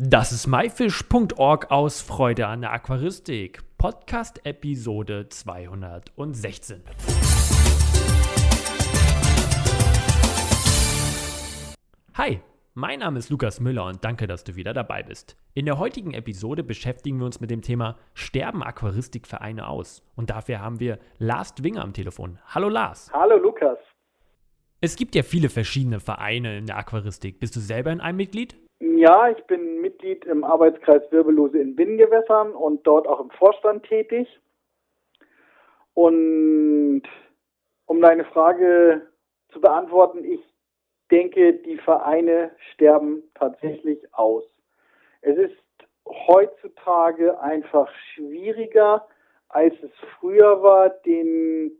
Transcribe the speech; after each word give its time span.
Das 0.00 0.30
ist 0.30 0.46
myfish.org 0.46 1.72
aus 1.72 2.02
Freude 2.02 2.46
an 2.46 2.60
der 2.60 2.70
Aquaristik. 2.70 3.58
Podcast 3.78 4.46
Episode 4.46 5.28
216. 5.28 6.84
Hi, 12.14 12.40
mein 12.74 13.00
Name 13.00 13.18
ist 13.18 13.28
Lukas 13.30 13.58
Müller 13.58 13.86
und 13.86 14.04
danke, 14.04 14.28
dass 14.28 14.44
du 14.44 14.54
wieder 14.54 14.72
dabei 14.72 15.02
bist. 15.02 15.36
In 15.54 15.66
der 15.66 15.80
heutigen 15.80 16.14
Episode 16.14 16.62
beschäftigen 16.62 17.18
wir 17.18 17.26
uns 17.26 17.40
mit 17.40 17.50
dem 17.50 17.62
Thema 17.62 17.98
Sterben 18.14 18.62
Aquaristikvereine 18.62 19.66
aus? 19.66 20.04
Und 20.14 20.30
dafür 20.30 20.60
haben 20.60 20.78
wir 20.78 21.00
Lars 21.18 21.56
Dwinger 21.56 21.82
am 21.82 21.92
Telefon. 21.92 22.38
Hallo 22.46 22.68
Lars. 22.68 23.10
Hallo 23.12 23.36
Lukas. 23.36 23.78
Es 24.80 24.94
gibt 24.94 25.16
ja 25.16 25.24
viele 25.24 25.48
verschiedene 25.48 25.98
Vereine 25.98 26.56
in 26.56 26.66
der 26.66 26.76
Aquaristik. 26.76 27.40
Bist 27.40 27.56
du 27.56 27.60
selber 27.60 27.90
in 27.90 28.00
einem 28.00 28.18
Mitglied? 28.18 28.56
Ja, 28.80 29.28
ich 29.28 29.42
bin 29.44 29.80
Mitglied 29.80 30.24
im 30.24 30.44
Arbeitskreis 30.44 31.02
Wirbellose 31.10 31.58
in 31.58 31.74
Binnengewässern 31.74 32.52
und 32.52 32.86
dort 32.86 33.08
auch 33.08 33.20
im 33.20 33.30
Vorstand 33.30 33.84
tätig. 33.84 34.28
Und 35.94 37.02
um 37.86 38.00
deine 38.00 38.24
Frage 38.26 39.08
zu 39.50 39.60
beantworten, 39.60 40.24
ich 40.24 40.40
denke, 41.10 41.54
die 41.54 41.78
Vereine 41.78 42.52
sterben 42.72 43.24
tatsächlich 43.34 44.14
aus. 44.14 44.44
Es 45.22 45.36
ist 45.36 45.56
heutzutage 46.06 47.40
einfach 47.40 47.90
schwieriger, 48.14 49.08
als 49.48 49.74
es 49.82 49.90
früher 50.20 50.62
war, 50.62 50.90
den 50.90 51.72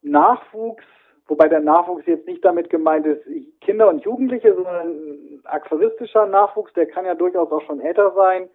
Nachwuchs 0.00 0.84
wobei 1.26 1.48
der 1.48 1.60
Nachwuchs 1.60 2.06
jetzt 2.06 2.26
nicht 2.26 2.44
damit 2.44 2.70
gemeint 2.70 3.06
ist, 3.06 3.22
Kinder 3.60 3.88
und 3.88 4.04
Jugendliche, 4.04 4.54
sondern 4.54 5.40
aquaristischer 5.44 6.26
Nachwuchs, 6.26 6.72
der 6.74 6.86
kann 6.86 7.04
ja 7.04 7.14
durchaus 7.14 7.50
auch 7.50 7.62
schon 7.62 7.80
älter 7.80 8.12
sein, 8.12 8.48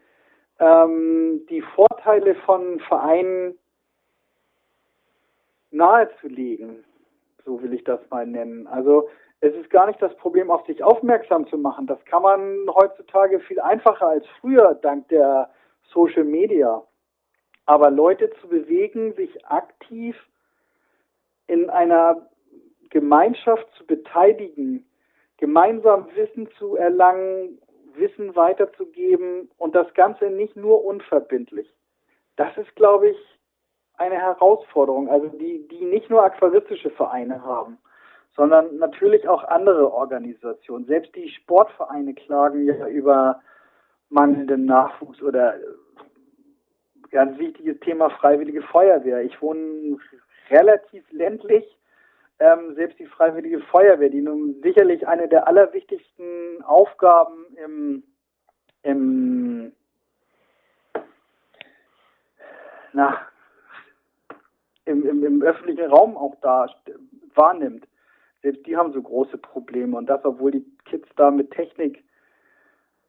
ähm, 0.59 1.45
die 1.49 1.61
Vorteile 1.61 2.35
von 2.35 2.79
Vereinen 2.81 3.57
nahezulegen, 5.71 6.83
so 7.45 7.61
will 7.61 7.73
ich 7.73 7.83
das 7.83 7.99
mal 8.09 8.25
nennen. 8.25 8.67
Also 8.67 9.09
es 9.39 9.53
ist 9.53 9.69
gar 9.69 9.87
nicht 9.87 10.01
das 10.01 10.15
Problem, 10.17 10.49
auf 10.49 10.65
sich 10.65 10.83
aufmerksam 10.83 11.47
zu 11.47 11.57
machen. 11.57 11.85
Das 11.85 12.03
kann 12.05 12.23
man 12.23 12.67
heutzutage 12.73 13.39
viel 13.41 13.59
einfacher 13.59 14.07
als 14.07 14.25
früher, 14.41 14.75
dank 14.81 15.07
der 15.09 15.49
Social 15.93 16.23
Media. 16.23 16.83
Aber 17.65 17.91
Leute 17.91 18.31
zu 18.41 18.47
bewegen, 18.47 19.13
sich 19.13 19.45
aktiv 19.45 20.15
in 21.47 21.69
einer 21.69 22.27
Gemeinschaft 22.97 23.67
zu 23.77 23.85
beteiligen, 23.85 24.83
gemeinsam 25.37 26.07
Wissen 26.15 26.49
zu 26.57 26.75
erlangen, 26.75 27.59
Wissen 27.93 28.35
weiterzugeben 28.35 29.51
und 29.59 29.75
das 29.75 29.93
Ganze 29.93 30.31
nicht 30.31 30.55
nur 30.55 30.83
unverbindlich. 30.83 31.71
Das 32.37 32.57
ist, 32.57 32.75
glaube 32.75 33.09
ich, 33.09 33.17
eine 33.97 34.15
Herausforderung, 34.15 35.09
also 35.09 35.27
die, 35.27 35.67
die 35.67 35.85
nicht 35.85 36.09
nur 36.09 36.23
aquaristische 36.23 36.89
Vereine 36.89 37.43
haben, 37.43 37.77
sondern 38.35 38.77
natürlich 38.77 39.27
auch 39.29 39.43
andere 39.43 39.93
Organisationen. 39.93 40.85
Selbst 40.85 41.15
die 41.15 41.29
Sportvereine 41.29 42.15
klagen 42.15 42.65
ja 42.65 42.87
über 42.87 43.41
mangelnden 44.09 44.65
Nachwuchs 44.65 45.21
oder 45.21 45.53
ganz 47.11 47.37
wichtiges 47.37 47.79
Thema 47.81 48.09
Freiwillige 48.09 48.63
Feuerwehr. 48.63 49.21
Ich 49.21 49.39
wohne 49.39 49.99
relativ 50.49 51.03
ländlich 51.11 51.76
ähm, 52.39 52.75
selbst 52.75 52.99
die 52.99 53.05
Freiwillige 53.05 53.59
Feuerwehr, 53.61 54.09
die 54.09 54.21
nun 54.21 54.61
sicherlich 54.61 55.07
eine 55.07 55.27
der 55.27 55.47
allerwichtigsten 55.47 56.61
Aufgaben 56.63 57.45
im, 57.55 58.03
im 58.83 59.71
na, 62.93 63.19
im, 64.85 65.05
im, 65.07 65.23
im 65.23 65.41
öffentlichen 65.41 65.85
Raum 65.85 66.15
auch 66.17 66.35
da 66.41 66.67
wahrnimmt. 67.35 67.87
Selbst 68.41 68.65
die 68.65 68.77
haben 68.77 68.93
so 68.93 69.01
große 69.01 69.37
Probleme 69.37 69.97
und 69.97 70.07
das, 70.07 70.23
obwohl 70.23 70.51
die 70.51 70.65
Kids 70.85 71.07
da 71.15 71.31
mit 71.31 71.51
Technik, 71.51 72.03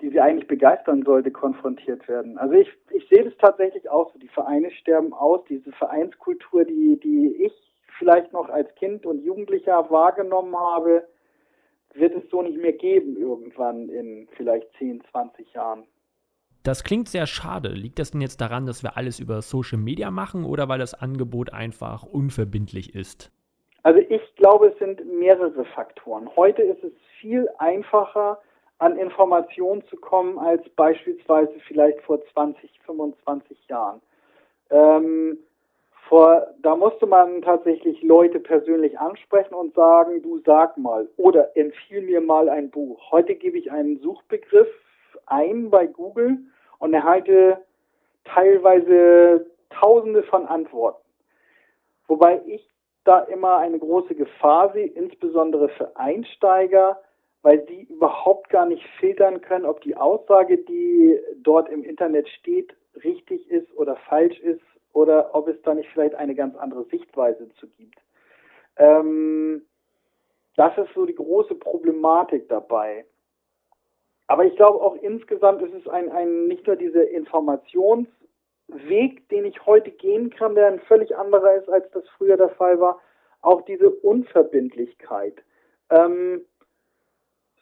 die 0.00 0.10
sie 0.10 0.20
eigentlich 0.20 0.48
begeistern 0.48 1.02
sollte, 1.02 1.30
konfrontiert 1.30 2.08
werden. 2.08 2.38
Also 2.38 2.54
ich, 2.54 2.72
ich 2.90 3.06
sehe 3.08 3.24
das 3.24 3.36
tatsächlich 3.38 3.88
auch 3.90 4.12
so. 4.12 4.18
Die 4.18 4.28
Vereine 4.28 4.70
sterben 4.70 5.12
aus, 5.12 5.44
diese 5.48 5.72
Vereinskultur, 5.72 6.64
die, 6.64 6.98
die 7.00 7.44
ich 7.44 7.67
vielleicht 7.98 8.32
noch 8.32 8.48
als 8.48 8.74
Kind 8.76 9.06
und 9.06 9.24
Jugendlicher 9.24 9.90
wahrgenommen 9.90 10.56
habe, 10.56 11.06
wird 11.94 12.14
es 12.14 12.30
so 12.30 12.42
nicht 12.42 12.58
mehr 12.58 12.72
geben 12.72 13.16
irgendwann 13.16 13.88
in 13.88 14.28
vielleicht 14.36 14.72
10, 14.78 15.02
20 15.10 15.52
Jahren. 15.52 15.84
Das 16.62 16.84
klingt 16.84 17.08
sehr 17.08 17.26
schade. 17.26 17.70
Liegt 17.70 17.98
das 17.98 18.10
denn 18.10 18.20
jetzt 18.20 18.40
daran, 18.40 18.66
dass 18.66 18.82
wir 18.82 18.96
alles 18.96 19.20
über 19.20 19.42
Social 19.42 19.78
Media 19.78 20.10
machen 20.10 20.44
oder 20.44 20.68
weil 20.68 20.78
das 20.78 20.94
Angebot 20.94 21.52
einfach 21.52 22.02
unverbindlich 22.02 22.94
ist? 22.94 23.32
Also 23.84 24.00
ich 24.00 24.22
glaube, 24.36 24.68
es 24.68 24.78
sind 24.78 25.00
mehrere 25.18 25.64
Faktoren. 25.64 26.28
Heute 26.36 26.62
ist 26.62 26.82
es 26.84 26.92
viel 27.20 27.48
einfacher, 27.58 28.38
an 28.78 28.96
Informationen 28.96 29.82
zu 29.86 29.96
kommen, 29.96 30.38
als 30.38 30.68
beispielsweise 30.70 31.52
vielleicht 31.66 32.00
vor 32.02 32.20
20, 32.32 32.70
25 32.84 33.66
Jahren. 33.68 34.00
Ähm, 34.70 35.38
vor, 36.08 36.46
da 36.62 36.74
musste 36.74 37.06
man 37.06 37.42
tatsächlich 37.42 38.02
Leute 38.02 38.40
persönlich 38.40 38.98
ansprechen 38.98 39.54
und 39.54 39.74
sagen, 39.74 40.22
du 40.22 40.40
sag 40.44 40.76
mal 40.78 41.08
oder 41.16 41.56
empfiehl 41.56 42.02
mir 42.02 42.20
mal 42.20 42.48
ein 42.48 42.70
Buch. 42.70 43.10
Heute 43.10 43.34
gebe 43.34 43.58
ich 43.58 43.70
einen 43.70 44.00
Suchbegriff 44.00 44.68
ein 45.26 45.70
bei 45.70 45.86
Google 45.86 46.38
und 46.78 46.94
erhalte 46.94 47.58
teilweise 48.24 49.46
tausende 49.70 50.22
von 50.24 50.46
Antworten. 50.46 51.04
Wobei 52.06 52.40
ich 52.46 52.66
da 53.04 53.20
immer 53.20 53.58
eine 53.58 53.78
große 53.78 54.14
Gefahr 54.14 54.72
sehe, 54.72 54.86
insbesondere 54.86 55.68
für 55.70 55.94
Einsteiger, 55.96 57.00
weil 57.42 57.58
die 57.58 57.82
überhaupt 57.84 58.48
gar 58.48 58.66
nicht 58.66 58.84
filtern 58.98 59.40
können, 59.42 59.66
ob 59.66 59.82
die 59.82 59.96
Aussage, 59.96 60.58
die 60.58 61.18
dort 61.42 61.68
im 61.68 61.84
Internet 61.84 62.28
steht, 62.28 62.74
richtig 63.04 63.48
ist 63.50 63.74
oder 63.76 63.96
falsch 64.08 64.38
ist 64.40 64.60
oder 64.98 65.32
ob 65.32 65.46
es 65.46 65.60
da 65.62 65.74
nicht 65.74 65.88
vielleicht 65.90 66.16
eine 66.16 66.34
ganz 66.34 66.56
andere 66.56 66.84
Sichtweise 66.86 67.48
zu 67.60 67.68
gibt. 67.68 68.00
Ähm, 68.76 69.62
das 70.56 70.76
ist 70.76 70.92
so 70.92 71.06
die 71.06 71.14
große 71.14 71.54
Problematik 71.54 72.48
dabei. 72.48 73.04
Aber 74.26 74.44
ich 74.44 74.56
glaube 74.56 74.80
auch 74.82 74.96
insgesamt 74.96 75.62
ist 75.62 75.72
es 75.72 75.86
ein, 75.86 76.10
ein 76.10 76.48
nicht 76.48 76.66
nur 76.66 76.74
dieser 76.74 77.08
Informationsweg, 77.08 78.08
den 79.30 79.44
ich 79.44 79.64
heute 79.66 79.92
gehen 79.92 80.30
kann, 80.30 80.56
der 80.56 80.66
ein 80.66 80.80
völlig 80.80 81.16
anderer 81.16 81.54
ist, 81.54 81.68
als 81.68 81.88
das 81.92 82.02
früher 82.16 82.36
der 82.36 82.50
Fall 82.50 82.80
war, 82.80 83.00
auch 83.40 83.62
diese 83.62 83.88
Unverbindlichkeit. 83.88 85.44
Ähm, 85.90 86.44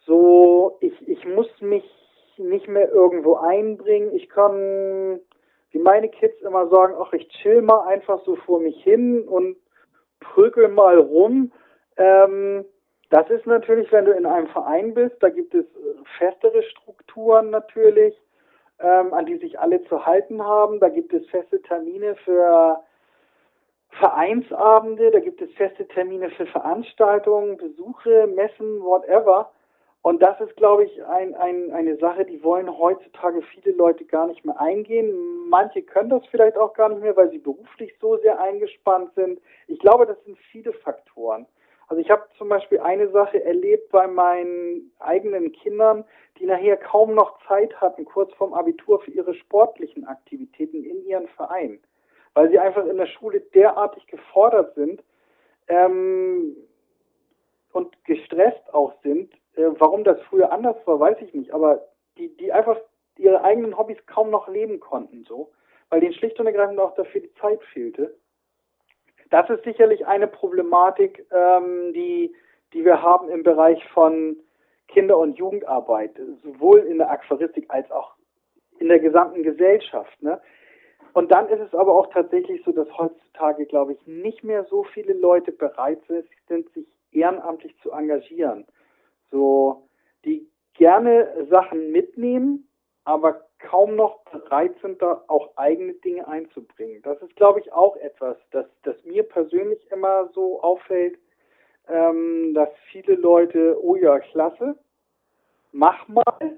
so, 0.07 0.77
ich, 0.81 1.07
ich 1.07 1.23
muss 1.25 1.47
mich 1.61 1.85
nicht 2.37 2.67
mehr 2.67 2.91
irgendwo 2.91 3.35
einbringen. 3.35 4.11
Ich 4.15 4.27
kann 4.27 5.19
wie 5.71 5.79
meine 5.79 6.09
Kids 6.09 6.41
immer 6.41 6.67
sagen, 6.67 6.95
ach, 6.99 7.13
ich 7.13 7.27
chill 7.29 7.61
mal 7.61 7.87
einfach 7.87 8.23
so 8.23 8.35
vor 8.35 8.59
mich 8.59 8.81
hin 8.83 9.27
und 9.27 9.57
prügel 10.19 10.69
mal 10.69 10.97
rum. 10.97 11.51
Ähm, 11.97 12.65
das 13.09 13.29
ist 13.29 13.45
natürlich, 13.45 13.91
wenn 13.91 14.05
du 14.05 14.11
in 14.11 14.25
einem 14.25 14.47
Verein 14.47 14.93
bist, 14.93 15.15
da 15.21 15.29
gibt 15.29 15.53
es 15.53 15.65
festere 16.17 16.61
Strukturen 16.63 17.49
natürlich, 17.49 18.15
ähm, 18.79 19.13
an 19.13 19.25
die 19.25 19.37
sich 19.37 19.59
alle 19.59 19.83
zu 19.85 20.05
halten 20.05 20.43
haben. 20.43 20.79
Da 20.79 20.89
gibt 20.89 21.13
es 21.13 21.27
feste 21.29 21.61
Termine 21.61 22.15
für 22.25 22.83
Vereinsabende, 23.91 25.11
da 25.11 25.19
gibt 25.19 25.41
es 25.41 25.51
feste 25.53 25.87
Termine 25.87 26.29
für 26.31 26.45
Veranstaltungen, 26.47 27.57
Besuche, 27.57 28.27
Messen, 28.27 28.81
whatever. 28.81 29.51
Und 30.07 30.21
das 30.21 30.39
ist, 30.39 30.55
glaube 30.55 30.85
ich, 30.85 31.05
ein, 31.05 31.35
ein, 31.35 31.69
eine 31.73 31.97
Sache, 31.97 32.23
die 32.23 32.41
wollen 32.41 32.77
heutzutage 32.77 33.41
viele 33.41 33.75
Leute 33.75 34.05
gar 34.05 34.27
nicht 34.27 34.45
mehr 34.45 34.57
eingehen. 34.57 35.13
Manche 35.49 35.81
können 35.81 36.09
das 36.09 36.25
vielleicht 36.27 36.55
auch 36.55 36.73
gar 36.75 36.87
nicht 36.87 37.01
mehr, 37.01 37.17
weil 37.17 37.29
sie 37.29 37.39
beruflich 37.39 37.93
so 37.99 38.15
sehr 38.19 38.39
eingespannt 38.39 39.13
sind. 39.15 39.41
Ich 39.67 39.79
glaube, 39.79 40.05
das 40.05 40.15
sind 40.23 40.37
viele 40.49 40.71
Faktoren. 40.71 41.45
Also 41.89 41.99
ich 42.01 42.09
habe 42.09 42.23
zum 42.37 42.47
Beispiel 42.47 42.79
eine 42.79 43.09
Sache 43.09 43.43
erlebt 43.43 43.91
bei 43.91 44.07
meinen 44.07 44.93
eigenen 44.99 45.51
Kindern, 45.51 46.05
die 46.39 46.45
nachher 46.45 46.77
kaum 46.77 47.13
noch 47.13 47.45
Zeit 47.45 47.75
hatten, 47.81 48.05
kurz 48.05 48.33
vorm 48.35 48.53
Abitur 48.53 49.01
für 49.01 49.11
ihre 49.11 49.33
sportlichen 49.33 50.07
Aktivitäten 50.07 50.85
in 50.85 51.05
ihren 51.05 51.27
Verein, 51.27 51.81
weil 52.33 52.49
sie 52.49 52.59
einfach 52.59 52.85
in 52.85 52.95
der 52.95 53.07
Schule 53.07 53.41
derartig 53.41 54.07
gefordert 54.07 54.73
sind 54.73 55.03
ähm, 55.67 56.55
und 57.73 58.05
gestresst 58.05 58.73
auch 58.73 58.93
sind, 59.03 59.36
äh, 59.57 59.71
warum 59.79 60.03
das 60.03 60.21
früher 60.29 60.51
anders 60.51 60.75
war, 60.85 60.99
weiß 60.99 61.17
ich 61.21 61.33
nicht, 61.33 61.53
aber 61.53 61.87
die, 62.17 62.35
die 62.37 62.51
einfach 62.51 62.77
ihre 63.17 63.43
eigenen 63.43 63.77
Hobbys 63.77 63.97
kaum 64.05 64.29
noch 64.29 64.47
leben 64.47 64.79
konnten, 64.79 65.23
so, 65.27 65.51
weil 65.89 65.99
denen 65.99 66.13
schlicht 66.13 66.39
und 66.39 66.45
ergreifend 66.45 66.79
auch 66.79 66.95
dafür 66.95 67.21
die 67.21 67.33
Zeit 67.35 67.61
fehlte. 67.73 68.15
Das 69.29 69.49
ist 69.49 69.63
sicherlich 69.63 70.05
eine 70.05 70.27
Problematik, 70.27 71.25
ähm, 71.31 71.93
die, 71.93 72.33
die 72.73 72.85
wir 72.85 73.01
haben 73.01 73.29
im 73.29 73.43
Bereich 73.43 73.83
von 73.89 74.37
Kinder- 74.87 75.17
und 75.17 75.37
Jugendarbeit, 75.37 76.11
sowohl 76.43 76.79
in 76.79 76.99
der 76.99 77.11
Aquaristik 77.11 77.65
als 77.69 77.89
auch 77.91 78.13
in 78.79 78.87
der 78.87 78.99
gesamten 78.99 79.43
Gesellschaft. 79.43 80.21
Ne? 80.21 80.39
Und 81.13 81.31
dann 81.31 81.49
ist 81.49 81.59
es 81.59 81.73
aber 81.73 81.93
auch 81.93 82.07
tatsächlich 82.13 82.63
so, 82.63 82.71
dass 82.71 82.87
heutzutage, 82.97 83.65
glaube 83.65 83.93
ich, 83.93 84.07
nicht 84.07 84.43
mehr 84.43 84.63
so 84.65 84.83
viele 84.83 85.13
Leute 85.13 85.51
bereit 85.51 85.99
sind, 86.47 86.71
sich 86.73 86.85
ehrenamtlich 87.11 87.75
zu 87.81 87.91
engagieren. 87.91 88.65
So, 89.31 89.87
die 90.25 90.49
gerne 90.73 91.47
Sachen 91.49 91.91
mitnehmen, 91.91 92.67
aber 93.03 93.47
kaum 93.59 93.95
noch 93.95 94.23
bereit 94.25 94.75
sind, 94.81 95.01
da 95.01 95.23
auch 95.27 95.55
eigene 95.55 95.93
Dinge 95.93 96.27
einzubringen. 96.27 97.01
Das 97.01 97.21
ist, 97.21 97.35
glaube 97.35 97.59
ich, 97.59 97.71
auch 97.73 97.95
etwas, 97.97 98.37
das, 98.51 98.65
das 98.83 98.95
mir 99.03 99.23
persönlich 99.23 99.89
immer 99.91 100.29
so 100.33 100.61
auffällt, 100.61 101.17
ähm, 101.87 102.53
dass 102.53 102.69
viele 102.91 103.15
Leute, 103.15 103.77
oh 103.81 103.95
ja, 103.95 104.19
klasse, 104.19 104.77
mach 105.71 106.07
mal. 106.07 106.57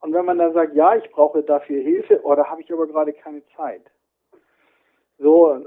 Und 0.00 0.14
wenn 0.14 0.24
man 0.24 0.38
dann 0.38 0.54
sagt, 0.54 0.74
ja, 0.74 0.96
ich 0.96 1.10
brauche 1.10 1.42
dafür 1.42 1.82
Hilfe, 1.82 2.20
oh, 2.22 2.34
da 2.34 2.46
habe 2.46 2.62
ich 2.62 2.72
aber 2.72 2.86
gerade 2.86 3.12
keine 3.12 3.42
Zeit. 3.56 3.82
So, 5.18 5.62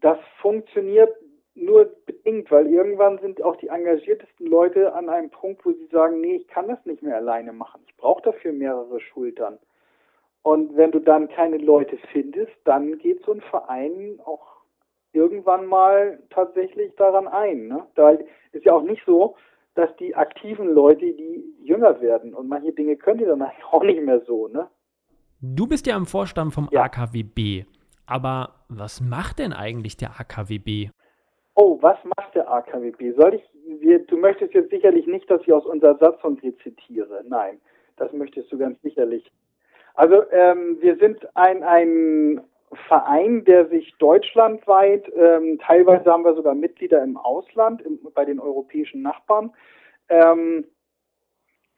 das 0.00 0.18
funktioniert 0.40 1.12
nur 1.54 1.94
bedingt, 2.06 2.50
weil 2.50 2.66
irgendwann 2.66 3.18
sind 3.18 3.42
auch 3.42 3.56
die 3.56 3.68
engagiertesten 3.68 4.46
Leute 4.46 4.94
an 4.94 5.08
einem 5.08 5.30
Punkt, 5.30 5.64
wo 5.64 5.72
sie 5.72 5.86
sagen, 5.86 6.20
nee, 6.20 6.36
ich 6.36 6.48
kann 6.48 6.68
das 6.68 6.84
nicht 6.86 7.02
mehr 7.02 7.16
alleine 7.16 7.52
machen. 7.52 7.82
Ich 7.86 7.96
brauche 7.96 8.22
dafür 8.22 8.52
mehrere 8.52 9.00
Schultern. 9.00 9.58
Und 10.42 10.76
wenn 10.76 10.90
du 10.90 10.98
dann 10.98 11.28
keine 11.28 11.58
Leute 11.58 11.98
findest, 12.12 12.52
dann 12.64 12.98
geht 12.98 13.24
so 13.24 13.32
ein 13.32 13.42
Verein 13.42 14.18
auch 14.24 14.62
irgendwann 15.12 15.66
mal 15.66 16.22
tatsächlich 16.30 16.94
daran 16.96 17.28
ein. 17.28 17.68
Ne? 17.68 17.86
Da 17.94 18.10
ist 18.10 18.64
ja 18.64 18.72
auch 18.72 18.82
nicht 18.82 19.02
so, 19.06 19.36
dass 19.74 19.94
die 19.96 20.14
aktiven 20.14 20.72
Leute, 20.72 21.12
die 21.12 21.44
jünger 21.62 22.00
werden 22.00 22.34
und 22.34 22.48
manche 22.48 22.72
Dinge 22.72 22.96
können 22.96 23.18
die 23.18 23.24
dann 23.24 23.42
auch 23.70 23.82
nicht 23.82 24.02
mehr 24.02 24.20
so. 24.26 24.48
Ne? 24.48 24.68
Du 25.40 25.66
bist 25.66 25.86
ja 25.86 25.96
im 25.96 26.06
Vorstand 26.06 26.54
vom 26.54 26.68
ja. 26.70 26.82
AKWB. 26.84 27.64
Aber 28.06 28.64
was 28.68 29.00
macht 29.00 29.38
denn 29.38 29.52
eigentlich 29.52 29.96
der 29.96 30.18
AKWB? 30.18 30.90
Oh, 31.54 31.78
was 31.80 31.98
macht 32.16 32.34
der 32.34 32.50
AKWB? 32.50 33.12
Soll 33.12 33.34
ich, 33.34 33.42
wir, 33.80 33.98
du 34.00 34.16
möchtest 34.16 34.54
jetzt 34.54 34.70
sicherlich 34.70 35.06
nicht, 35.06 35.30
dass 35.30 35.42
ich 35.42 35.52
aus 35.52 35.66
unserer 35.66 35.96
Satzung 35.98 36.38
rezitiere. 36.38 37.22
Nein, 37.28 37.60
das 37.96 38.12
möchtest 38.12 38.50
du 38.50 38.58
ganz 38.58 38.80
sicherlich. 38.82 39.30
Also 39.94 40.22
ähm, 40.30 40.78
wir 40.80 40.96
sind 40.96 41.28
ein, 41.36 41.62
ein 41.62 42.40
Verein, 42.88 43.44
der 43.44 43.68
sich 43.68 43.94
deutschlandweit, 43.98 45.10
ähm, 45.14 45.58
teilweise 45.58 46.10
haben 46.10 46.24
wir 46.24 46.34
sogar 46.34 46.54
Mitglieder 46.54 47.02
im 47.02 47.18
Ausland, 47.18 47.82
im, 47.82 47.98
bei 48.14 48.24
den 48.24 48.40
europäischen 48.40 49.02
Nachbarn, 49.02 49.52
ähm, 50.08 50.64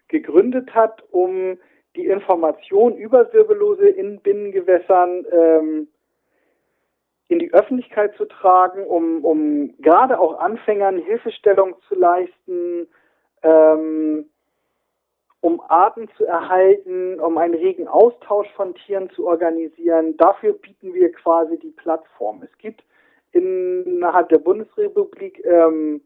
gegründet 0.08 0.72
hat, 0.74 1.02
um 1.10 1.58
die 1.96 2.06
Information 2.06 2.96
über 2.96 3.32
Wirbellose 3.32 3.88
in 3.88 4.20
Binnengewässern 4.20 5.26
ähm, 5.32 5.88
in 7.28 7.38
die 7.38 7.52
Öffentlichkeit 7.52 8.14
zu 8.16 8.26
tragen, 8.26 8.84
um, 8.86 9.24
um 9.24 9.74
gerade 9.78 10.18
auch 10.18 10.38
Anfängern 10.38 10.98
Hilfestellung 10.98 11.76
zu 11.88 11.94
leisten, 11.94 12.88
ähm, 13.42 14.26
um 15.40 15.60
Arten 15.68 16.08
zu 16.16 16.24
erhalten, 16.24 17.20
um 17.20 17.36
einen 17.38 17.54
regen 17.54 17.86
Austausch 17.86 18.50
von 18.54 18.74
Tieren 18.74 19.10
zu 19.10 19.26
organisieren. 19.26 20.16
Dafür 20.16 20.54
bieten 20.54 20.94
wir 20.94 21.12
quasi 21.12 21.58
die 21.58 21.70
Plattform. 21.70 22.42
Es 22.42 22.58
gibt 22.58 22.82
innerhalb 23.32 24.28
der 24.30 24.38
Bundesrepublik 24.38 25.44
ähm, 25.44 26.00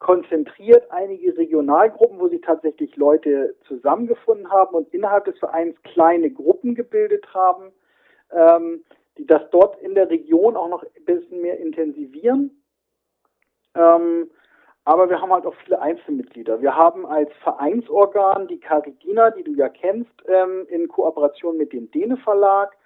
konzentriert 0.00 0.90
einige 0.90 1.36
Regionalgruppen, 1.36 2.18
wo 2.18 2.26
sich 2.28 2.40
tatsächlich 2.40 2.96
Leute 2.96 3.54
zusammengefunden 3.68 4.50
haben 4.50 4.74
und 4.74 4.92
innerhalb 4.92 5.26
des 5.26 5.38
Vereins 5.38 5.80
kleine 5.84 6.30
Gruppen 6.30 6.74
gebildet 6.74 7.32
haben, 7.32 7.70
ähm, 8.32 8.82
die 9.18 9.26
das 9.26 9.42
dort 9.50 9.80
in 9.82 9.94
der 9.94 10.10
Region 10.10 10.56
auch 10.56 10.68
noch 10.68 10.82
ein 10.82 11.04
bisschen 11.04 11.40
mehr 11.42 11.58
intensivieren. 11.58 12.62
Ähm, 13.74 14.30
aber 14.84 15.08
wir 15.08 15.20
haben 15.20 15.32
halt 15.32 15.46
auch 15.46 15.54
viele 15.64 15.80
Einzelmitglieder. 15.80 16.60
Wir 16.60 16.74
haben 16.74 17.06
als 17.06 17.30
Vereinsorgan 17.42 18.48
die 18.48 18.58
Caridina, 18.58 19.30
die 19.30 19.44
du 19.44 19.52
ja 19.52 19.68
kennst, 19.68 20.12
ähm, 20.26 20.66
in 20.68 20.88
Kooperation 20.88 21.56
mit 21.56 21.72
dem 21.72 21.90
Dene 21.92 22.16
Verlag. 22.16 22.76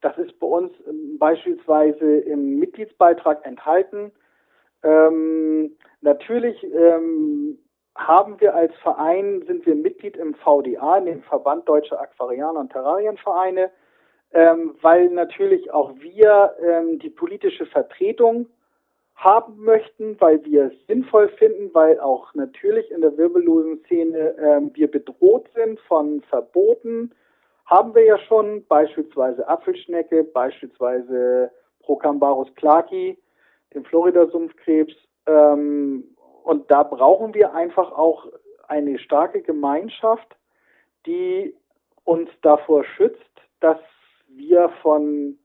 Das 0.00 0.18
ist 0.18 0.38
bei 0.40 0.46
uns 0.46 0.72
ähm, 0.88 1.18
beispielsweise 1.18 2.18
im 2.20 2.58
Mitgliedsbeitrag 2.58 3.46
enthalten. 3.46 4.10
Ähm, 4.82 5.76
natürlich 6.00 6.62
ähm, 6.64 7.58
haben 7.94 8.40
wir 8.40 8.54
als 8.54 8.74
Verein, 8.82 9.42
sind 9.46 9.64
wir 9.64 9.76
Mitglied 9.76 10.16
im 10.16 10.34
VDA, 10.34 10.98
in 10.98 11.06
dem 11.06 11.22
Verband 11.22 11.68
Deutscher 11.68 12.00
Aquarianer 12.00 12.58
und 12.58 12.72
Terrarienvereine, 12.72 13.70
ähm, 14.34 14.74
weil 14.82 15.10
natürlich 15.10 15.72
auch 15.72 15.92
wir 16.00 16.54
ähm, 16.60 16.98
die 16.98 17.10
politische 17.10 17.66
Vertretung 17.66 18.48
haben 19.14 19.62
möchten, 19.62 20.20
weil 20.20 20.44
wir 20.44 20.64
es 20.64 20.86
sinnvoll 20.88 21.28
finden, 21.38 21.72
weil 21.72 22.00
auch 22.00 22.34
natürlich 22.34 22.90
in 22.90 23.00
der 23.00 23.16
wirbellosen 23.16 23.78
Szene 23.84 24.34
ähm, 24.38 24.70
wir 24.74 24.90
bedroht 24.90 25.48
sind 25.54 25.78
von 25.80 26.20
Verboten. 26.22 27.12
Haben 27.64 27.94
wir 27.94 28.04
ja 28.04 28.18
schon 28.18 28.66
beispielsweise 28.66 29.46
Apfelschnecke, 29.46 30.24
beispielsweise 30.24 31.52
Procambarus 31.80 32.52
clarki, 32.56 33.16
den 33.72 33.84
Florida-Sumpfkrebs. 33.84 34.94
Ähm, 35.26 36.04
und 36.42 36.70
da 36.72 36.82
brauchen 36.82 37.34
wir 37.34 37.54
einfach 37.54 37.92
auch 37.92 38.26
eine 38.66 38.98
starke 38.98 39.42
Gemeinschaft, 39.42 40.36
die 41.06 41.54
uns 42.02 42.28
davor 42.42 42.84
schützt, 42.84 43.22
dass 43.60 43.78
wir 44.36 44.70
von 44.82 45.38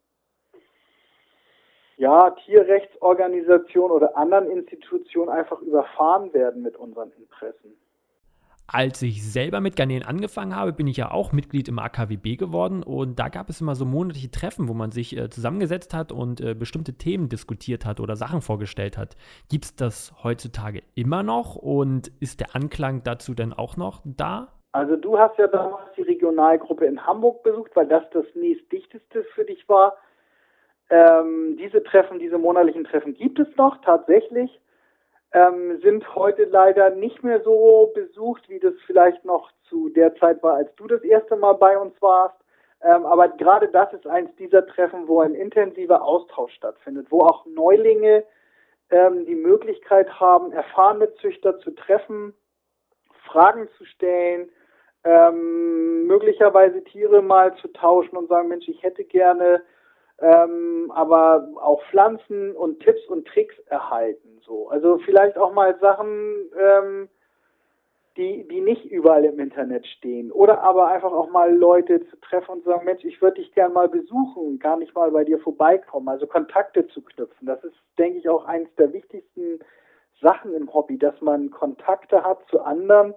ja, 1.97 2.31
Tierrechtsorganisationen 2.45 3.91
oder 3.91 4.17
anderen 4.17 4.49
Institutionen 4.49 5.29
einfach 5.29 5.61
überfahren 5.61 6.33
werden 6.33 6.61
mit 6.61 6.77
unseren 6.77 7.11
Interessen. 7.11 7.75
Als 8.71 9.01
ich 9.01 9.27
selber 9.27 9.61
mit 9.61 9.75
Garnelen 9.75 10.03
angefangen 10.03 10.55
habe, 10.55 10.73
bin 10.73 10.85
ich 10.85 10.95
ja 10.95 11.09
auch 11.09 11.31
Mitglied 11.31 11.67
im 11.67 11.79
AKWB 11.79 12.35
geworden 12.37 12.83
und 12.83 13.17
da 13.17 13.27
gab 13.27 13.49
es 13.49 13.61
immer 13.61 13.75
so 13.75 13.83
monatliche 13.83 14.29
Treffen, 14.29 14.67
wo 14.67 14.75
man 14.75 14.91
sich 14.91 15.17
äh, 15.17 15.29
zusammengesetzt 15.29 15.93
hat 15.95 16.11
und 16.11 16.39
äh, 16.39 16.53
bestimmte 16.53 16.93
Themen 16.93 17.29
diskutiert 17.29 17.83
hat 17.83 17.99
oder 17.99 18.15
Sachen 18.15 18.41
vorgestellt 18.41 18.95
hat. 18.95 19.17
Gibt 19.49 19.65
es 19.65 19.75
das 19.75 20.13
heutzutage 20.23 20.83
immer 20.93 21.23
noch 21.23 21.55
und 21.55 22.11
ist 22.19 22.41
der 22.41 22.55
Anklang 22.55 23.01
dazu 23.03 23.33
denn 23.33 23.53
auch 23.53 23.75
noch 23.75 24.03
da? 24.05 24.58
Also 24.71 24.95
du 24.95 25.17
hast 25.17 25.37
ja 25.37 25.47
damals 25.47 25.91
die 25.97 26.03
Regionalgruppe 26.03 26.85
in 26.85 27.05
Hamburg 27.05 27.41
besucht, 27.43 27.75
weil 27.75 27.87
das 27.87 28.03
das 28.11 28.25
nächstdichteste 28.35 29.23
für 29.35 29.43
dich 29.43 29.67
war. 29.67 29.97
Ähm, 30.91 31.57
diese 31.57 31.83
Treffen, 31.83 32.19
diese 32.19 32.37
monatlichen 32.37 32.83
Treffen 32.83 33.13
gibt 33.13 33.39
es 33.39 33.47
noch 33.57 33.81
tatsächlich, 33.81 34.59
ähm, 35.33 35.79
sind 35.81 36.15
heute 36.15 36.45
leider 36.45 36.89
nicht 36.91 37.23
mehr 37.23 37.41
so 37.41 37.91
besucht, 37.93 38.49
wie 38.49 38.59
das 38.59 38.73
vielleicht 38.85 39.25
noch 39.25 39.51
zu 39.69 39.89
der 39.89 40.15
Zeit 40.15 40.41
war, 40.41 40.55
als 40.55 40.73
du 40.75 40.87
das 40.87 41.01
erste 41.03 41.35
Mal 41.35 41.53
bei 41.53 41.77
uns 41.77 41.99
warst. 42.01 42.37
Ähm, 42.81 43.05
aber 43.05 43.27
gerade 43.29 43.67
das 43.67 43.91
ist 43.93 44.07
eins 44.07 44.33
dieser 44.37 44.65
Treffen, 44.65 45.07
wo 45.07 45.19
ein 45.19 45.35
intensiver 45.35 46.01
Austausch 46.01 46.53
stattfindet, 46.53 47.07
wo 47.09 47.21
auch 47.21 47.45
Neulinge 47.45 48.23
ähm, 48.89 49.25
die 49.25 49.35
Möglichkeit 49.35 50.19
haben, 50.19 50.51
erfahrene 50.51 51.13
Züchter 51.15 51.59
zu 51.59 51.71
treffen, 51.71 52.33
Fragen 53.25 53.67
zu 53.77 53.85
stellen, 53.85 54.49
ähm, 55.03 56.07
möglicherweise 56.07 56.83
Tiere 56.83 57.21
mal 57.21 57.55
zu 57.55 57.67
tauschen 57.69 58.17
und 58.17 58.27
sagen, 58.27 58.49
Mensch, 58.49 58.67
ich 58.67 58.83
hätte 58.83 59.03
gerne 59.03 59.61
ähm, 60.21 60.91
aber 60.93 61.47
auch 61.61 61.81
Pflanzen 61.89 62.55
und 62.55 62.81
Tipps 62.81 63.05
und 63.07 63.27
Tricks 63.27 63.57
erhalten. 63.67 64.39
So. 64.45 64.69
Also 64.69 64.97
vielleicht 64.99 65.37
auch 65.37 65.53
mal 65.53 65.77
Sachen, 65.79 66.35
ähm, 66.59 67.09
die, 68.17 68.45
die 68.49 68.59
nicht 68.59 68.85
überall 68.85 69.23
im 69.23 69.39
Internet 69.39 69.87
stehen. 69.87 70.31
Oder 70.31 70.61
aber 70.61 70.89
einfach 70.89 71.11
auch 71.11 71.29
mal 71.29 71.55
Leute 71.55 72.05
zu 72.07 72.19
treffen 72.19 72.51
und 72.51 72.65
sagen, 72.65 72.83
Mensch, 72.83 73.05
ich 73.05 73.21
würde 73.21 73.41
dich 73.41 73.53
gern 73.53 73.71
mal 73.71 73.87
besuchen 73.87 74.59
gar 74.59 74.75
nicht 74.77 74.93
mal 74.93 75.09
bei 75.11 75.23
dir 75.23 75.39
vorbeikommen. 75.39 76.09
Also 76.09 76.27
Kontakte 76.27 76.85
zu 76.87 77.01
knüpfen. 77.01 77.47
Das 77.47 77.63
ist, 77.63 77.75
denke 77.97 78.19
ich, 78.19 78.27
auch 78.27 78.45
eines 78.45 78.73
der 78.75 78.91
wichtigsten 78.91 79.59
Sachen 80.21 80.53
im 80.53 80.73
Hobby, 80.73 80.97
dass 80.97 81.19
man 81.21 81.49
Kontakte 81.49 82.23
hat 82.23 82.39
zu 82.49 82.59
anderen, 82.61 83.13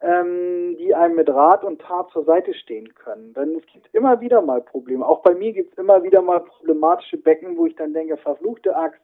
ähm, 0.00 0.76
die 0.78 0.94
einem 0.94 1.16
mit 1.16 1.28
Rat 1.28 1.64
und 1.64 1.80
Tat 1.80 2.10
zur 2.10 2.24
Seite 2.24 2.54
stehen 2.54 2.94
können. 2.94 3.34
Denn 3.34 3.56
es 3.56 3.66
gibt 3.66 3.92
immer 3.92 4.20
wieder 4.20 4.40
mal 4.42 4.60
Probleme. 4.60 5.06
Auch 5.06 5.22
bei 5.22 5.34
mir 5.34 5.52
gibt 5.52 5.72
es 5.72 5.78
immer 5.78 6.02
wieder 6.02 6.22
mal 6.22 6.40
problematische 6.40 7.16
Becken, 7.16 7.56
wo 7.56 7.66
ich 7.66 7.74
dann 7.74 7.92
denke, 7.92 8.16
verfluchte 8.16 8.76
Axt, 8.76 9.02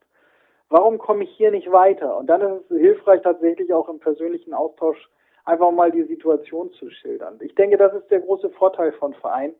warum 0.69 0.99
komme 0.99 1.25
ich 1.25 1.31
hier 1.31 1.51
nicht 1.51 1.71
weiter? 1.73 2.17
Und 2.17 2.29
dann 2.29 2.41
ist 2.41 2.71
es 2.71 2.79
hilfreich, 2.79 3.23
tatsächlich 3.23 3.73
auch 3.73 3.89
im 3.89 3.99
persönlichen 3.99 4.55
Austausch 4.55 5.09
einfach 5.45 5.71
mal 5.73 5.91
die 5.91 6.05
Situation 6.05 6.73
zu 6.73 6.91
schildern. 6.91 7.39
Ich 7.41 7.55
denke, 7.55 7.77
das 7.77 7.93
ist 7.95 8.11
der 8.11 8.21
große 8.21 8.51
Vorteil 8.51 8.93
von 8.93 9.15
Vereinen, 9.15 9.55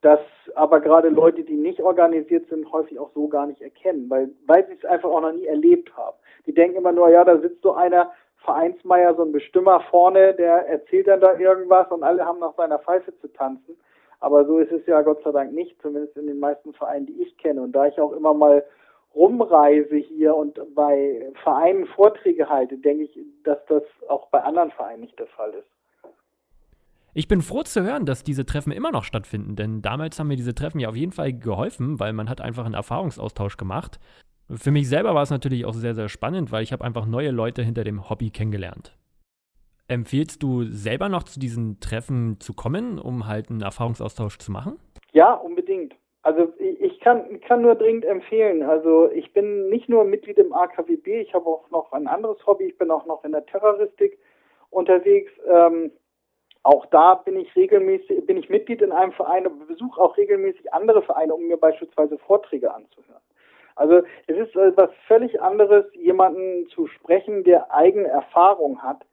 dass 0.00 0.20
aber 0.54 0.80
gerade 0.80 1.08
Leute, 1.08 1.44
die 1.44 1.56
nicht 1.56 1.80
organisiert 1.80 2.48
sind, 2.48 2.70
häufig 2.72 2.98
auch 2.98 3.10
so 3.12 3.28
gar 3.28 3.46
nicht 3.46 3.60
erkennen, 3.60 4.08
weil, 4.08 4.30
weil 4.46 4.66
sie 4.66 4.74
es 4.74 4.84
einfach 4.84 5.10
auch 5.10 5.20
noch 5.20 5.32
nie 5.32 5.46
erlebt 5.46 5.94
haben. 5.96 6.16
Die 6.46 6.54
denken 6.54 6.78
immer 6.78 6.92
nur, 6.92 7.10
ja, 7.10 7.22
da 7.24 7.38
sitzt 7.38 7.62
so 7.62 7.72
einer, 7.74 8.12
Vereinsmeier, 8.44 9.14
so 9.14 9.22
ein 9.22 9.32
Bestimmer 9.32 9.80
vorne, 9.90 10.34
der 10.34 10.66
erzählt 10.68 11.08
dann 11.08 11.20
da 11.20 11.38
irgendwas 11.38 11.90
und 11.90 12.02
alle 12.02 12.24
haben 12.24 12.38
nach 12.38 12.54
seiner 12.56 12.78
Pfeife 12.78 13.16
zu 13.20 13.28
tanzen. 13.28 13.76
Aber 14.20 14.44
so 14.44 14.58
ist 14.58 14.72
es 14.72 14.86
ja 14.86 15.02
Gott 15.02 15.22
sei 15.24 15.32
Dank 15.32 15.52
nicht, 15.52 15.80
zumindest 15.80 16.16
in 16.16 16.26
den 16.26 16.38
meisten 16.38 16.72
Vereinen, 16.74 17.06
die 17.06 17.22
ich 17.22 17.36
kenne. 17.38 17.62
Und 17.62 17.72
da 17.72 17.86
ich 17.86 17.98
auch 18.00 18.12
immer 18.12 18.34
mal 18.34 18.64
rumreise 19.14 19.96
hier 19.96 20.36
und 20.36 20.58
bei 20.74 21.30
Vereinen 21.42 21.86
Vorträge 21.86 22.48
halte, 22.48 22.76
denke 22.78 23.04
ich, 23.04 23.18
dass 23.44 23.58
das 23.66 23.82
auch 24.08 24.28
bei 24.28 24.42
anderen 24.42 24.70
Vereinen 24.70 25.00
nicht 25.00 25.18
der 25.18 25.26
Fall 25.26 25.50
ist. 25.50 25.68
Ich 27.12 27.26
bin 27.26 27.42
froh 27.42 27.62
zu 27.62 27.82
hören, 27.82 28.06
dass 28.06 28.22
diese 28.22 28.46
Treffen 28.46 28.70
immer 28.70 28.92
noch 28.92 29.02
stattfinden, 29.02 29.56
denn 29.56 29.82
damals 29.82 30.18
haben 30.18 30.28
mir 30.28 30.36
diese 30.36 30.54
Treffen 30.54 30.78
ja 30.78 30.88
auf 30.88 30.96
jeden 30.96 31.10
Fall 31.10 31.32
geholfen, 31.32 31.98
weil 31.98 32.12
man 32.12 32.28
hat 32.28 32.40
einfach 32.40 32.64
einen 32.64 32.74
Erfahrungsaustausch 32.74 33.56
gemacht. 33.56 33.98
Für 34.56 34.72
mich 34.72 34.88
selber 34.88 35.14
war 35.14 35.22
es 35.22 35.30
natürlich 35.30 35.64
auch 35.64 35.74
sehr, 35.74 35.94
sehr 35.94 36.08
spannend, 36.08 36.50
weil 36.50 36.62
ich 36.64 36.72
habe 36.72 36.84
einfach 36.84 37.06
neue 37.06 37.30
Leute 37.30 37.62
hinter 37.62 37.84
dem 37.84 38.10
Hobby 38.10 38.30
kennengelernt. 38.30 38.96
Empfiehlst 39.86 40.42
du 40.42 40.64
selber 40.64 41.08
noch 41.08 41.22
zu 41.22 41.38
diesen 41.38 41.78
Treffen 41.80 42.40
zu 42.40 42.54
kommen, 42.54 42.98
um 42.98 43.26
halt 43.28 43.50
einen 43.50 43.60
Erfahrungsaustausch 43.60 44.38
zu 44.38 44.50
machen? 44.50 44.78
Ja, 45.12 45.34
unbedingt. 45.34 45.94
Also 46.22 46.52
ich 46.58 47.00
kann, 47.00 47.40
kann 47.40 47.62
nur 47.62 47.76
dringend 47.76 48.04
empfehlen. 48.04 48.62
Also 48.62 49.10
ich 49.12 49.32
bin 49.32 49.68
nicht 49.68 49.88
nur 49.88 50.04
Mitglied 50.04 50.38
im 50.38 50.52
AKWB, 50.52 51.20
ich 51.20 51.32
habe 51.32 51.46
auch 51.46 51.70
noch 51.70 51.92
ein 51.92 52.08
anderes 52.08 52.44
Hobby, 52.46 52.64
ich 52.64 52.78
bin 52.78 52.90
auch 52.90 53.06
noch 53.06 53.24
in 53.24 53.32
der 53.32 53.46
Terroristik 53.46 54.18
unterwegs. 54.70 55.32
Ähm, 55.48 55.92
auch 56.62 56.86
da 56.86 57.14
bin 57.14 57.38
ich 57.38 57.54
regelmäßig, 57.56 58.26
bin 58.26 58.36
ich 58.36 58.50
Mitglied 58.50 58.82
in 58.82 58.92
einem 58.92 59.12
Verein 59.12 59.46
und 59.46 59.66
besuche 59.66 60.00
auch 60.00 60.16
regelmäßig 60.16 60.72
andere 60.74 61.02
Vereine, 61.02 61.34
um 61.34 61.46
mir 61.46 61.56
beispielsweise 61.56 62.18
Vorträge 62.18 62.74
anzuhören. 62.74 63.22
Also 63.76 64.02
es 64.26 64.36
ist 64.36 64.56
etwas 64.56 64.90
völlig 65.06 65.40
anderes, 65.40 65.84
jemanden 65.94 66.66
zu 66.68 66.86
sprechen, 66.86 67.44
der 67.44 67.72
eigene 67.72 68.08
Erfahrung 68.08 68.82
hat. 68.82 69.04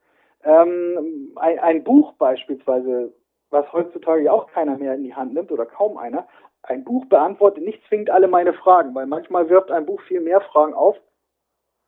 Ähm, 0.44 1.32
ein, 1.36 1.58
ein 1.58 1.84
Buch 1.84 2.12
beispielsweise, 2.14 3.12
was 3.50 3.72
heutzutage 3.72 4.32
auch 4.32 4.50
keiner 4.50 4.76
mehr 4.76 4.94
in 4.94 5.04
die 5.04 5.14
Hand 5.14 5.34
nimmt 5.34 5.50
oder 5.50 5.66
kaum 5.66 5.96
einer, 5.96 6.26
ein 6.62 6.84
Buch 6.84 7.06
beantwortet 7.06 7.64
nicht 7.64 7.82
zwingend 7.88 8.10
alle 8.10 8.28
meine 8.28 8.52
Fragen, 8.52 8.94
weil 8.94 9.06
manchmal 9.06 9.48
wirft 9.48 9.70
ein 9.70 9.86
Buch 9.86 10.00
viel 10.02 10.20
mehr 10.20 10.40
Fragen 10.40 10.74
auf, 10.74 10.96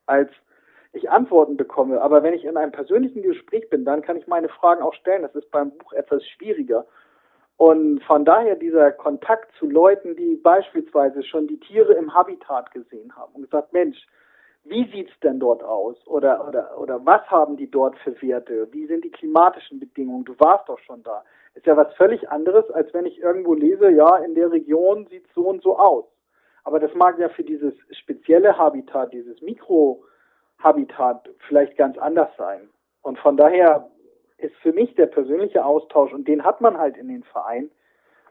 als 0.06 0.30
ich 0.92 1.10
Antworten 1.10 1.56
bekomme. 1.56 2.00
Aber 2.00 2.22
wenn 2.22 2.34
ich 2.34 2.44
in 2.44 2.56
einem 2.56 2.72
persönlichen 2.72 3.22
Gespräch 3.22 3.68
bin, 3.70 3.84
dann 3.84 4.02
kann 4.02 4.16
ich 4.16 4.26
meine 4.26 4.48
Fragen 4.48 4.82
auch 4.82 4.94
stellen. 4.94 5.22
Das 5.22 5.34
ist 5.34 5.50
beim 5.50 5.70
Buch 5.76 5.92
etwas 5.92 6.26
schwieriger. 6.26 6.86
Und 7.60 8.02
von 8.04 8.24
daher 8.24 8.56
dieser 8.56 8.90
Kontakt 8.90 9.54
zu 9.58 9.66
Leuten, 9.68 10.16
die 10.16 10.36
beispielsweise 10.36 11.22
schon 11.22 11.46
die 11.46 11.60
Tiere 11.60 11.92
im 11.92 12.14
Habitat 12.14 12.70
gesehen 12.70 13.14
haben 13.14 13.34
und 13.34 13.42
gesagt, 13.42 13.74
Mensch, 13.74 13.98
wie 14.64 14.90
sieht's 14.90 15.12
denn 15.22 15.38
dort 15.38 15.62
aus? 15.62 15.94
Oder, 16.06 16.48
oder, 16.48 16.80
oder 16.80 17.04
was 17.04 17.20
haben 17.30 17.58
die 17.58 17.70
dort 17.70 17.98
für 17.98 18.18
Werte? 18.22 18.66
Wie 18.72 18.86
sind 18.86 19.04
die 19.04 19.10
klimatischen 19.10 19.78
Bedingungen? 19.78 20.24
Du 20.24 20.34
warst 20.38 20.70
doch 20.70 20.78
schon 20.78 21.02
da. 21.02 21.22
Ist 21.52 21.66
ja 21.66 21.76
was 21.76 21.92
völlig 21.96 22.30
anderes, 22.30 22.70
als 22.70 22.94
wenn 22.94 23.04
ich 23.04 23.18
irgendwo 23.18 23.52
lese, 23.52 23.90
ja, 23.90 24.16
in 24.16 24.34
der 24.34 24.50
Region 24.50 25.06
sieht 25.08 25.26
so 25.34 25.42
und 25.42 25.62
so 25.62 25.78
aus. 25.78 26.06
Aber 26.64 26.80
das 26.80 26.94
mag 26.94 27.18
ja 27.18 27.28
für 27.28 27.44
dieses 27.44 27.74
spezielle 27.90 28.56
Habitat, 28.56 29.12
dieses 29.12 29.42
Mikro, 29.42 30.02
Habitat 30.60 31.28
vielleicht 31.46 31.76
ganz 31.76 31.98
anders 31.98 32.30
sein. 32.38 32.70
Und 33.02 33.18
von 33.18 33.36
daher 33.36 33.90
ist 34.40 34.54
für 34.56 34.72
mich 34.72 34.94
der 34.94 35.06
persönliche 35.06 35.64
Austausch, 35.64 36.12
und 36.12 36.26
den 36.28 36.44
hat 36.44 36.60
man 36.60 36.78
halt 36.78 36.96
in 36.96 37.08
den 37.08 37.22
Vereinen, 37.24 37.70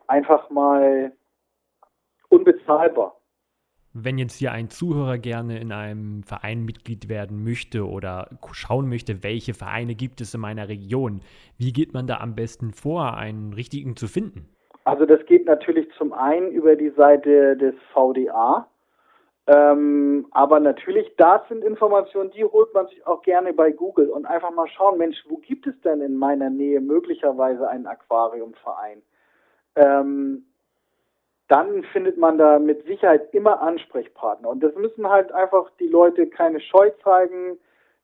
einfach 0.07 0.49
mal 0.49 1.13
unbezahlbar. 2.29 3.15
Wenn 3.93 4.19
jetzt 4.19 4.35
hier 4.35 4.51
ein 4.51 4.69
Zuhörer 4.69 5.17
gerne 5.17 5.59
in 5.59 5.71
einem 5.71 6.21
Verein 6.23 6.63
Mitglied 6.63 7.09
werden 7.09 7.43
möchte 7.43 7.87
oder 7.87 8.29
schauen 8.51 8.87
möchte, 8.87 9.23
welche 9.23 9.55
Vereine 9.55 9.95
gibt 9.95 10.21
es 10.21 10.33
in 10.35 10.41
meiner 10.41 10.69
Region, 10.69 11.21
wie 11.57 11.73
geht 11.73 11.93
man 11.93 12.05
da 12.05 12.17
am 12.17 12.35
besten 12.35 12.71
vor, 12.71 13.17
einen 13.17 13.53
richtigen 13.53 13.95
zu 13.95 14.07
finden? 14.07 14.47
Also 14.83 15.05
das 15.05 15.25
geht 15.25 15.45
natürlich 15.45 15.87
zum 15.97 16.13
einen 16.13 16.51
über 16.51 16.75
die 16.75 16.91
Seite 16.91 17.57
des 17.57 17.73
VDA, 17.93 18.67
ähm, 19.51 20.27
aber 20.29 20.59
natürlich, 20.59 21.11
das 21.17 21.41
sind 21.47 21.63
Informationen, 21.63 22.29
die 22.29 22.45
holt 22.45 22.71
man 22.75 22.85
sich 22.85 23.07
auch 23.07 23.23
gerne 23.23 23.51
bei 23.51 23.71
Google 23.71 24.11
und 24.11 24.27
einfach 24.27 24.51
mal 24.51 24.67
schauen, 24.67 24.99
Mensch, 24.99 25.17
wo 25.27 25.37
gibt 25.37 25.65
es 25.65 25.73
denn 25.81 26.01
in 26.01 26.17
meiner 26.17 26.51
Nähe 26.51 26.79
möglicherweise 26.79 27.67
einen 27.67 27.87
Aquariumverein? 27.87 29.01
Ähm, 29.75 30.45
dann 31.47 31.81
findet 31.85 32.19
man 32.19 32.37
da 32.37 32.59
mit 32.59 32.85
Sicherheit 32.85 33.33
immer 33.33 33.59
Ansprechpartner. 33.59 34.49
Und 34.49 34.61
das 34.61 34.75
müssen 34.75 35.09
halt 35.09 35.31
einfach 35.31 35.71
die 35.79 35.87
Leute 35.87 36.27
keine 36.27 36.59
Scheu 36.59 36.91
zeigen. 37.03 37.57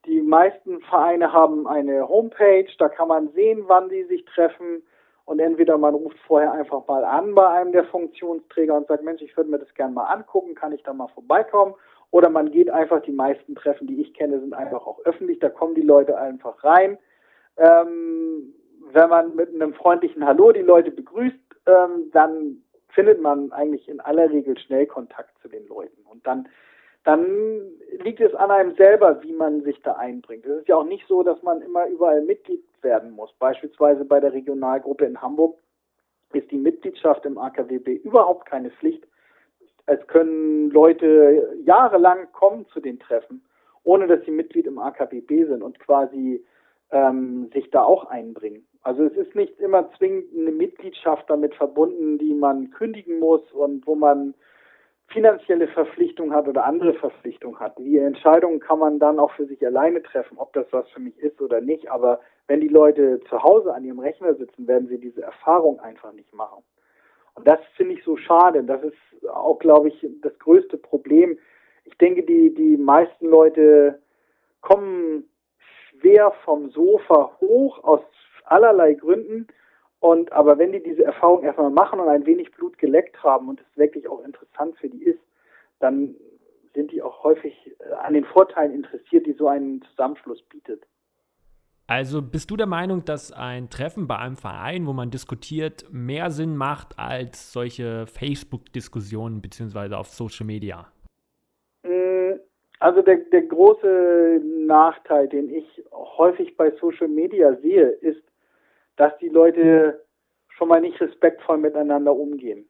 Die 0.04 0.22
meisten 0.22 0.80
Vereine 0.80 1.32
haben 1.32 1.68
eine 1.68 2.08
Homepage, 2.08 2.66
da 2.80 2.88
kann 2.88 3.06
man 3.06 3.28
sehen, 3.34 3.62
wann 3.68 3.88
sie 3.88 4.02
sich 4.06 4.24
treffen. 4.24 4.82
Und 5.26 5.40
entweder 5.40 5.76
man 5.76 5.94
ruft 5.94 6.18
vorher 6.20 6.52
einfach 6.52 6.86
mal 6.86 7.04
an 7.04 7.34
bei 7.34 7.46
einem 7.48 7.72
der 7.72 7.84
Funktionsträger 7.84 8.74
und 8.74 8.86
sagt, 8.86 9.02
Mensch, 9.02 9.22
ich 9.22 9.36
würde 9.36 9.50
mir 9.50 9.58
das 9.58 9.74
gerne 9.74 9.92
mal 9.92 10.04
angucken, 10.04 10.54
kann 10.54 10.72
ich 10.72 10.82
da 10.84 10.92
mal 10.92 11.08
vorbeikommen? 11.08 11.74
Oder 12.12 12.30
man 12.30 12.52
geht 12.52 12.70
einfach, 12.70 13.02
die 13.02 13.12
meisten 13.12 13.56
Treffen, 13.56 13.88
die 13.88 14.00
ich 14.00 14.14
kenne, 14.14 14.38
sind 14.38 14.54
einfach 14.54 14.86
auch 14.86 15.00
öffentlich, 15.04 15.40
da 15.40 15.48
kommen 15.48 15.74
die 15.74 15.82
Leute 15.82 16.16
einfach 16.16 16.62
rein. 16.62 16.96
Ähm, 17.56 18.54
wenn 18.92 19.10
man 19.10 19.34
mit 19.34 19.52
einem 19.52 19.74
freundlichen 19.74 20.24
Hallo 20.24 20.52
die 20.52 20.62
Leute 20.62 20.92
begrüßt, 20.92 21.36
ähm, 21.66 22.10
dann 22.12 22.62
findet 22.90 23.20
man 23.20 23.50
eigentlich 23.50 23.88
in 23.88 23.98
aller 23.98 24.30
Regel 24.30 24.56
schnell 24.58 24.86
Kontakt 24.86 25.36
zu 25.42 25.48
den 25.48 25.66
Leuten. 25.66 26.02
Und 26.08 26.24
dann 26.24 26.48
dann 27.06 27.24
liegt 28.02 28.20
es 28.20 28.34
an 28.34 28.50
einem 28.50 28.74
selber, 28.74 29.22
wie 29.22 29.32
man 29.32 29.62
sich 29.62 29.80
da 29.82 29.92
einbringt. 29.92 30.44
Es 30.44 30.58
ist 30.58 30.68
ja 30.68 30.76
auch 30.76 30.84
nicht 30.84 31.06
so, 31.06 31.22
dass 31.22 31.40
man 31.44 31.62
immer 31.62 31.86
überall 31.86 32.20
Mitglied 32.20 32.64
werden 32.82 33.12
muss. 33.12 33.32
Beispielsweise 33.38 34.04
bei 34.04 34.18
der 34.18 34.32
Regionalgruppe 34.32 35.04
in 35.04 35.22
Hamburg 35.22 35.56
ist 36.32 36.50
die 36.50 36.58
Mitgliedschaft 36.58 37.24
im 37.24 37.38
AKWB 37.38 37.94
überhaupt 38.02 38.46
keine 38.46 38.72
Pflicht. 38.72 39.06
Es 39.86 40.04
können 40.08 40.70
Leute 40.70 41.56
jahrelang 41.64 42.32
kommen 42.32 42.66
zu 42.72 42.80
den 42.80 42.98
Treffen, 42.98 43.40
ohne 43.84 44.08
dass 44.08 44.24
sie 44.24 44.32
Mitglied 44.32 44.66
im 44.66 44.80
AKWB 44.80 45.46
sind 45.46 45.62
und 45.62 45.78
quasi 45.78 46.44
ähm, 46.90 47.50
sich 47.54 47.70
da 47.70 47.84
auch 47.84 48.06
einbringen. 48.06 48.66
Also 48.82 49.04
es 49.04 49.12
ist 49.12 49.36
nicht 49.36 49.60
immer 49.60 49.88
zwingend 49.96 50.26
eine 50.36 50.50
Mitgliedschaft 50.50 51.30
damit 51.30 51.54
verbunden, 51.54 52.18
die 52.18 52.34
man 52.34 52.72
kündigen 52.72 53.20
muss 53.20 53.42
und 53.52 53.86
wo 53.86 53.94
man 53.94 54.34
finanzielle 55.08 55.68
Verpflichtung 55.68 56.32
hat 56.32 56.48
oder 56.48 56.64
andere 56.64 56.94
Verpflichtung 56.94 57.58
hat. 57.60 57.78
Die 57.78 57.98
Entscheidungen 57.98 58.60
kann 58.60 58.78
man 58.78 58.98
dann 58.98 59.18
auch 59.18 59.32
für 59.32 59.46
sich 59.46 59.64
alleine 59.64 60.02
treffen, 60.02 60.36
ob 60.38 60.52
das 60.52 60.66
was 60.72 60.88
für 60.90 61.00
mich 61.00 61.16
ist 61.18 61.40
oder 61.40 61.60
nicht. 61.60 61.90
Aber 61.90 62.20
wenn 62.48 62.60
die 62.60 62.68
Leute 62.68 63.20
zu 63.28 63.42
Hause 63.42 63.72
an 63.72 63.84
ihrem 63.84 64.00
Rechner 64.00 64.34
sitzen, 64.34 64.66
werden 64.66 64.88
sie 64.88 64.98
diese 64.98 65.22
Erfahrung 65.22 65.80
einfach 65.80 66.12
nicht 66.12 66.34
machen. 66.34 66.62
Und 67.34 67.46
das 67.46 67.60
finde 67.76 67.94
ich 67.94 68.04
so 68.04 68.16
schade. 68.16 68.64
Das 68.64 68.82
ist 68.82 69.28
auch, 69.28 69.58
glaube 69.58 69.88
ich, 69.88 70.06
das 70.22 70.36
größte 70.38 70.78
Problem. 70.78 71.38
Ich 71.84 71.96
denke, 71.98 72.22
die, 72.22 72.52
die 72.52 72.76
meisten 72.76 73.26
Leute 73.26 74.00
kommen 74.60 75.28
schwer 75.90 76.32
vom 76.44 76.70
Sofa 76.70 77.36
hoch 77.40 77.84
aus 77.84 78.00
allerlei 78.44 78.94
Gründen 78.94 79.46
und 80.00 80.32
aber 80.32 80.58
wenn 80.58 80.72
die 80.72 80.82
diese 80.82 81.04
Erfahrung 81.04 81.42
erstmal 81.42 81.70
machen 81.70 82.00
und 82.00 82.08
ein 82.08 82.26
wenig 82.26 82.52
Blut 82.52 82.78
geleckt 82.78 83.22
haben 83.22 83.48
und 83.48 83.60
es 83.60 83.76
wirklich 83.76 84.08
auch 84.08 84.24
interessant 84.24 84.76
für 84.78 84.88
die 84.88 85.04
ist, 85.04 85.20
dann 85.80 86.14
sind 86.74 86.92
die 86.92 87.02
auch 87.02 87.24
häufig 87.24 87.54
äh, 87.80 87.92
an 87.94 88.14
den 88.14 88.24
Vorteilen 88.24 88.72
interessiert, 88.72 89.26
die 89.26 89.32
so 89.32 89.48
ein 89.48 89.82
Zusammenschluss 89.90 90.42
bietet. 90.42 90.82
Also 91.88 92.20
bist 92.20 92.50
du 92.50 92.56
der 92.56 92.66
Meinung, 92.66 93.04
dass 93.04 93.32
ein 93.32 93.70
Treffen 93.70 94.08
bei 94.08 94.16
einem 94.18 94.36
Verein, 94.36 94.86
wo 94.86 94.92
man 94.92 95.10
diskutiert, 95.10 95.84
mehr 95.92 96.30
Sinn 96.30 96.56
macht 96.56 96.98
als 96.98 97.52
solche 97.52 98.06
Facebook-Diskussionen 98.08 99.40
beziehungsweise 99.40 99.96
auf 99.96 100.08
Social 100.08 100.46
Media? 100.46 100.88
Mm, 101.84 102.40
also 102.80 103.02
der, 103.02 103.18
der 103.32 103.42
große 103.42 104.40
Nachteil, 104.66 105.28
den 105.28 105.48
ich 105.48 105.84
häufig 105.92 106.56
bei 106.56 106.72
Social 106.80 107.08
Media 107.08 107.54
sehe, 107.62 107.88
ist, 107.88 108.22
dass 108.96 109.16
die 109.18 109.28
Leute 109.28 110.04
schon 110.48 110.68
mal 110.68 110.80
nicht 110.80 111.00
respektvoll 111.00 111.58
miteinander 111.58 112.14
umgehen. 112.14 112.68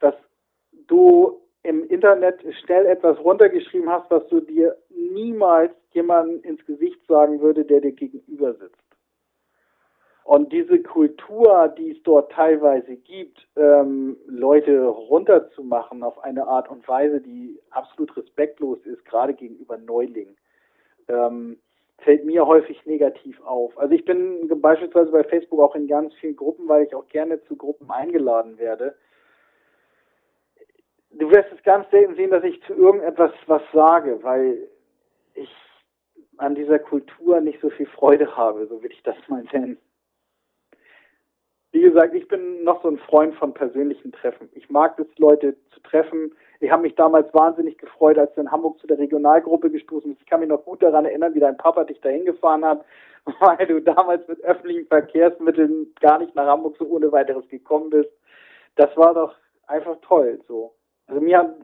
Dass 0.00 0.14
du 0.88 1.40
im 1.62 1.86
Internet 1.88 2.42
schnell 2.64 2.86
etwas 2.86 3.18
runtergeschrieben 3.20 3.88
hast, 3.88 4.10
was 4.10 4.26
du 4.28 4.40
dir 4.40 4.76
niemals 4.90 5.72
jemandem 5.92 6.42
ins 6.42 6.64
Gesicht 6.66 7.00
sagen 7.06 7.40
würde, 7.40 7.64
der 7.64 7.80
dir 7.80 7.92
gegenüber 7.92 8.54
sitzt. 8.54 8.76
Und 10.24 10.52
diese 10.52 10.80
Kultur, 10.82 11.68
die 11.76 11.92
es 11.92 12.02
dort 12.04 12.30
teilweise 12.32 12.96
gibt, 12.96 13.46
ähm, 13.56 14.16
Leute 14.26 14.84
runterzumachen 14.86 16.02
auf 16.02 16.18
eine 16.22 16.46
Art 16.46 16.70
und 16.70 16.86
Weise, 16.86 17.20
die 17.20 17.60
absolut 17.70 18.16
respektlos 18.16 18.78
ist, 18.86 19.04
gerade 19.04 19.34
gegenüber 19.34 19.76
Neulingen, 19.78 20.36
ähm, 21.08 21.58
fällt 22.02 22.24
mir 22.24 22.46
häufig 22.46 22.84
negativ 22.86 23.40
auf. 23.42 23.76
Also 23.78 23.94
ich 23.94 24.04
bin 24.04 24.48
beispielsweise 24.60 25.10
bei 25.10 25.24
Facebook 25.24 25.60
auch 25.60 25.74
in 25.74 25.86
ganz 25.86 26.12
vielen 26.14 26.36
Gruppen, 26.36 26.68
weil 26.68 26.84
ich 26.84 26.94
auch 26.94 27.06
gerne 27.08 27.42
zu 27.44 27.56
Gruppen 27.56 27.90
eingeladen 27.90 28.58
werde. 28.58 28.94
Du 31.10 31.30
wirst 31.30 31.52
es 31.54 31.62
ganz 31.62 31.90
selten 31.90 32.14
sehen, 32.14 32.30
dass 32.30 32.44
ich 32.44 32.62
zu 32.64 32.74
irgendetwas 32.74 33.32
was 33.46 33.62
sage, 33.72 34.22
weil 34.22 34.68
ich 35.34 35.50
an 36.38 36.54
dieser 36.54 36.78
Kultur 36.78 37.40
nicht 37.40 37.60
so 37.60 37.70
viel 37.70 37.86
Freude 37.86 38.36
habe, 38.36 38.66
so 38.66 38.82
will 38.82 38.90
ich 38.90 39.02
das 39.02 39.16
mal 39.28 39.44
nennen. 39.52 39.78
Wie 41.72 41.80
gesagt, 41.82 42.14
ich 42.14 42.28
bin 42.28 42.64
noch 42.64 42.82
so 42.82 42.88
ein 42.88 42.98
Freund 42.98 43.34
von 43.36 43.54
persönlichen 43.54 44.12
Treffen. 44.12 44.50
Ich 44.52 44.68
mag 44.68 44.98
es, 44.98 45.06
Leute 45.18 45.56
zu 45.70 45.80
treffen. 45.80 46.34
Ich 46.62 46.70
habe 46.70 46.82
mich 46.82 46.94
damals 46.94 47.32
wahnsinnig 47.34 47.76
gefreut, 47.78 48.18
als 48.18 48.32
du 48.34 48.40
in 48.40 48.50
Hamburg 48.50 48.78
zu 48.78 48.86
der 48.86 48.98
Regionalgruppe 48.98 49.70
gestoßen 49.70 50.10
bist. 50.10 50.22
Ich 50.22 50.28
kann 50.28 50.40
mich 50.40 50.48
noch 50.48 50.64
gut 50.64 50.82
daran 50.82 51.04
erinnern, 51.04 51.34
wie 51.34 51.40
dein 51.40 51.56
Papa 51.56 51.84
dich 51.84 52.00
dahin 52.00 52.24
gefahren 52.24 52.64
hat, 52.64 52.84
weil 53.40 53.66
du 53.66 53.80
damals 53.80 54.26
mit 54.28 54.42
öffentlichen 54.44 54.86
Verkehrsmitteln 54.86 55.88
gar 56.00 56.18
nicht 56.18 56.34
nach 56.34 56.46
Hamburg 56.46 56.76
so 56.78 56.86
ohne 56.86 57.10
weiteres 57.10 57.48
gekommen 57.48 57.90
bist. 57.90 58.10
Das 58.76 58.96
war 58.96 59.12
doch 59.12 59.34
einfach 59.66 59.96
toll. 60.02 60.40
So. 60.46 60.74
Also 61.06 61.20
mir 61.20 61.38
hat 61.38 61.54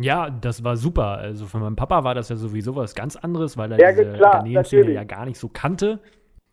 ja, 0.00 0.30
das 0.30 0.62
war 0.62 0.76
super. 0.76 1.18
Also 1.18 1.46
für 1.46 1.58
meinen 1.58 1.74
Papa 1.74 2.04
war 2.04 2.14
das 2.14 2.28
ja 2.28 2.36
sowieso 2.36 2.76
was 2.76 2.94
ganz 2.94 3.16
anderes, 3.16 3.58
weil 3.58 3.72
er 3.72 3.80
ja, 3.80 3.90
diese 3.90 4.16
Garnelenszene 4.16 4.92
ja 4.92 5.02
gar 5.02 5.26
nicht 5.26 5.38
so 5.38 5.48
kannte. 5.48 5.98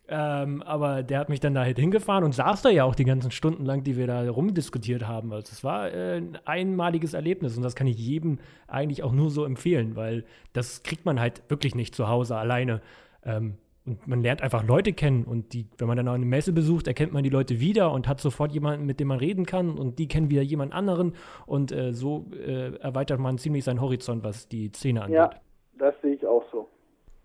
Ähm, 0.08 0.62
aber 0.62 1.02
der 1.02 1.18
hat 1.18 1.28
mich 1.28 1.40
dann 1.40 1.54
da 1.54 1.62
halt 1.62 1.78
hingefahren 1.78 2.22
und 2.22 2.32
saß 2.32 2.62
da 2.62 2.68
ja 2.68 2.84
auch 2.84 2.94
die 2.94 3.04
ganzen 3.04 3.32
Stunden 3.32 3.64
lang, 3.64 3.82
die 3.82 3.96
wir 3.96 4.06
da 4.06 4.28
rumdiskutiert 4.30 5.08
haben. 5.08 5.32
Also 5.32 5.50
es 5.50 5.64
war 5.64 5.92
äh, 5.92 6.18
ein 6.18 6.38
einmaliges 6.44 7.14
Erlebnis 7.14 7.56
und 7.56 7.64
das 7.64 7.74
kann 7.74 7.88
ich 7.88 7.98
jedem 7.98 8.38
eigentlich 8.68 9.02
auch 9.02 9.12
nur 9.12 9.30
so 9.30 9.44
empfehlen, 9.44 9.96
weil 9.96 10.24
das 10.52 10.84
kriegt 10.84 11.04
man 11.06 11.18
halt 11.18 11.42
wirklich 11.48 11.74
nicht 11.74 11.94
zu 11.94 12.08
Hause 12.08 12.36
alleine. 12.36 12.82
Ähm, 13.24 13.54
und 13.84 14.06
man 14.06 14.20
lernt 14.20 14.42
einfach 14.42 14.64
Leute 14.64 14.92
kennen 14.92 15.24
und 15.24 15.52
die, 15.52 15.66
wenn 15.78 15.88
man 15.88 15.96
dann 15.96 16.08
auch 16.08 16.14
eine 16.14 16.26
Messe 16.26 16.52
besucht, 16.52 16.86
erkennt 16.86 17.12
man 17.12 17.22
die 17.22 17.30
Leute 17.30 17.60
wieder 17.60 17.92
und 17.92 18.08
hat 18.08 18.20
sofort 18.20 18.52
jemanden, 18.52 18.86
mit 18.86 19.00
dem 19.00 19.08
man 19.08 19.18
reden 19.18 19.46
kann 19.46 19.78
und 19.78 19.98
die 19.98 20.08
kennen 20.08 20.28
wieder 20.30 20.42
jemand 20.42 20.72
anderen 20.72 21.14
und 21.46 21.72
äh, 21.72 21.92
so 21.92 22.26
äh, 22.32 22.76
erweitert 22.78 23.20
man 23.20 23.38
ziemlich 23.38 23.64
seinen 23.64 23.80
Horizont, 23.80 24.24
was 24.24 24.48
die 24.48 24.70
Szene 24.72 25.02
angeht. 25.02 25.16
Ja, 25.16 25.30
das 25.78 25.94
sehe 26.02 26.14
ich 26.14 26.26
auch 26.26 26.44
so. 26.50 26.68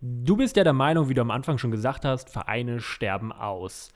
Du 0.04 0.36
bist 0.36 0.58
ja 0.58 0.64
der 0.64 0.74
Meinung, 0.74 1.10
wie 1.10 1.14
du 1.14 1.22
am 1.22 1.30
Anfang 1.30 1.60
schon 1.60 1.70
gesagt 1.70 2.06
hast, 2.06 2.32
Vereine 2.32 2.80
sterben 2.80 3.32
aus. 3.32 3.94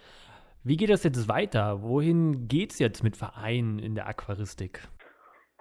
Wie 0.63 0.77
geht 0.77 0.91
das 0.91 1.03
jetzt 1.03 1.27
weiter? 1.27 1.81
Wohin 1.81 2.47
geht 2.47 2.73
es 2.73 2.77
jetzt 2.77 3.03
mit 3.03 3.17
Vereinen 3.17 3.79
in 3.79 3.95
der 3.95 4.07
Aquaristik? 4.07 4.81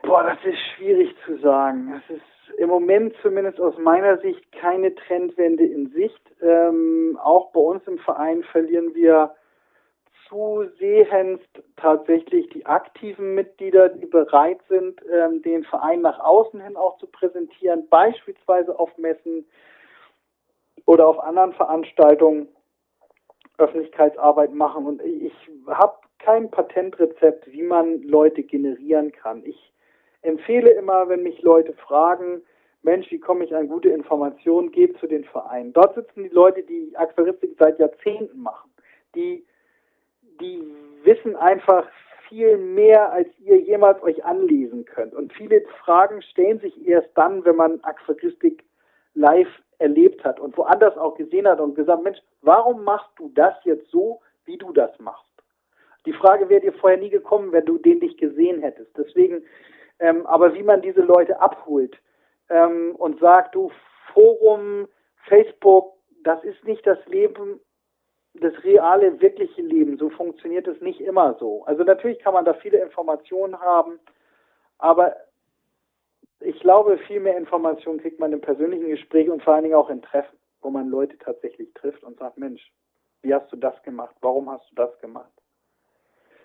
Boah, 0.03 0.23
das 0.23 0.37
ist 0.45 0.59
schwierig 0.77 1.17
zu 1.25 1.39
sagen. 1.39 1.95
Es 1.97 2.17
ist 2.17 2.59
im 2.59 2.69
Moment 2.69 3.15
zumindest 3.23 3.59
aus 3.59 3.79
meiner 3.79 4.19
Sicht 4.19 4.53
keine 4.53 4.95
Trendwende 4.95 5.65
in 5.65 5.89
Sicht. 5.93 6.21
Ähm, 6.43 7.19
auch 7.23 7.51
bei 7.53 7.61
uns 7.61 7.83
im 7.87 7.97
Verein 7.97 8.43
verlieren 8.53 8.95
wir 8.95 9.35
zusehends 10.29 11.43
tatsächlich 11.77 12.51
die 12.51 12.67
aktiven 12.67 13.35
Mitglieder, 13.35 13.89
die 13.89 14.05
bereit 14.05 14.61
sind, 14.69 15.01
ähm, 15.11 15.41
den 15.41 15.65
Verein 15.65 16.03
nach 16.03 16.19
außen 16.19 16.61
hin 16.61 16.77
auch 16.77 16.99
zu 16.99 17.07
präsentieren, 17.07 17.89
beispielsweise 17.89 18.79
auf 18.79 18.95
Messen, 18.99 19.47
oder 20.87 21.07
auf 21.09 21.19
anderen 21.19 21.53
Veranstaltungen 21.53 22.49
Öffentlichkeitsarbeit 23.59 24.53
machen. 24.53 24.87
Und 24.87 25.03
ich 25.03 25.33
habe 25.67 25.97
kein 26.19 26.51
Patentrezept, 26.51 27.51
wie 27.51 27.63
man 27.63 28.03
Leute 28.03 28.43
generieren 28.43 29.13
kann. 29.13 29.45
Ich 29.45 29.73
empfehle 30.23 30.71
immer, 30.71 31.09
wenn 31.09 31.23
mich 31.23 31.43
Leute 31.43 31.73
fragen, 31.75 32.43
Mensch, 32.83 33.11
wie 33.11 33.19
komme 33.19 33.45
ich 33.45 33.55
an 33.55 33.69
gute 33.69 33.89
Informationen, 33.89 34.71
geht 34.71 34.99
zu 34.99 35.07
den 35.07 35.25
Vereinen. 35.25 35.73
Dort 35.73 35.95
sitzen 35.95 36.25
die 36.25 36.29
Leute, 36.29 36.63
die 36.63 36.93
Aquaristik 36.97 37.57
seit 37.59 37.79
Jahrzehnten 37.79 38.43
machen. 38.43 38.71
Die, 39.15 39.45
die 40.41 40.63
wissen 41.03 41.35
einfach 41.37 41.87
viel 42.29 42.59
mehr, 42.59 43.11
als 43.13 43.29
ihr 43.39 43.59
jemals 43.59 44.03
euch 44.03 44.25
anlesen 44.25 44.85
könnt. 44.85 45.15
Und 45.15 45.33
viele 45.33 45.63
Fragen 45.85 46.21
stellen 46.23 46.61
sich 46.61 46.87
erst 46.87 47.09
dann, 47.15 47.45
wenn 47.45 47.57
man 47.57 47.83
Aquaristik 47.85 48.65
live 49.15 49.49
erlebt 49.79 50.25
hat 50.25 50.41
und 50.41 50.57
woanders 50.57 50.97
auch 50.97 51.17
gesehen 51.17 51.49
hat 51.49 51.61
und 51.61 51.75
gesagt, 51.75 52.03
Mensch, 52.03 52.19
warum 52.43 52.85
machst 52.85 53.11
du 53.17 53.31
das 53.35 53.55
jetzt 53.65 53.91
so, 53.91 54.21
wie 54.45 54.59
du 54.59 54.73
das 54.73 54.99
machst? 54.99 55.25
Die 56.07 56.13
Frage 56.13 56.49
wäre 56.49 56.61
dir 56.61 56.73
vorher 56.73 56.99
nie 56.99 57.11
gekommen, 57.11 57.53
wenn 57.53 57.65
du 57.65 57.79
den 57.79 57.99
nicht 57.99 58.19
gesehen 58.19 58.61
hättest. 58.61 58.97
Deswegen, 58.97 59.43
ähm, 60.01 60.27
aber 60.27 60.55
wie 60.55 60.63
man 60.63 60.83
diese 60.83 61.01
Leute 61.01 61.41
abholt 61.41 61.97
ähm, 62.51 62.95
und 62.97 63.21
sagt, 63.21 63.55
du 63.55 63.71
Forum, 64.13 64.87
Facebook, 65.29 65.95
das 66.23 66.43
ist 66.45 66.63
nicht 66.65 66.87
das 66.87 66.99
Leben, 67.07 67.61
das 68.35 68.53
reale, 68.65 69.21
wirkliche 69.21 69.63
Leben. 69.63 69.97
So 69.97 70.11
funktioniert 70.11 70.67
es 70.67 70.81
nicht 70.81 71.01
immer 71.01 71.37
so. 71.39 71.65
Also 71.65 71.85
natürlich 71.85 72.19
kann 72.19 72.35
man 72.35 72.45
da 72.45 72.55
viele 72.55 72.79
Informationen 72.79 73.59
haben, 73.61 73.99
aber 74.79 75.17
ich 76.45 76.61
glaube, 76.61 76.99
viel 76.99 77.21
mehr 77.21 77.37
Informationen 77.37 78.01
kriegt 78.01 78.21
man 78.21 78.33
im 78.33 78.41
persönlichen 78.41 78.89
Gespräch 78.89 79.29
und 79.31 79.43
vor 79.43 79.55
allen 79.55 79.65
Dingen 79.65 79.75
auch 79.75 79.91
in 79.91 80.03
Treffen, 80.03 80.39
wo 80.63 80.71
man 80.71 80.89
Leute 80.89 81.19
tatsächlich 81.19 81.73
trifft 81.75 82.05
und 82.05 82.19
sagt, 82.19 82.39
Mensch, 82.39 82.73
wie 83.23 83.35
hast 83.35 83.51
du 83.53 83.57
das 83.57 83.83
gemacht? 83.83 84.15
Warum 84.21 84.51
hast 84.51 84.71
du 84.71 84.75
das 84.75 84.99
gemacht? 85.01 85.33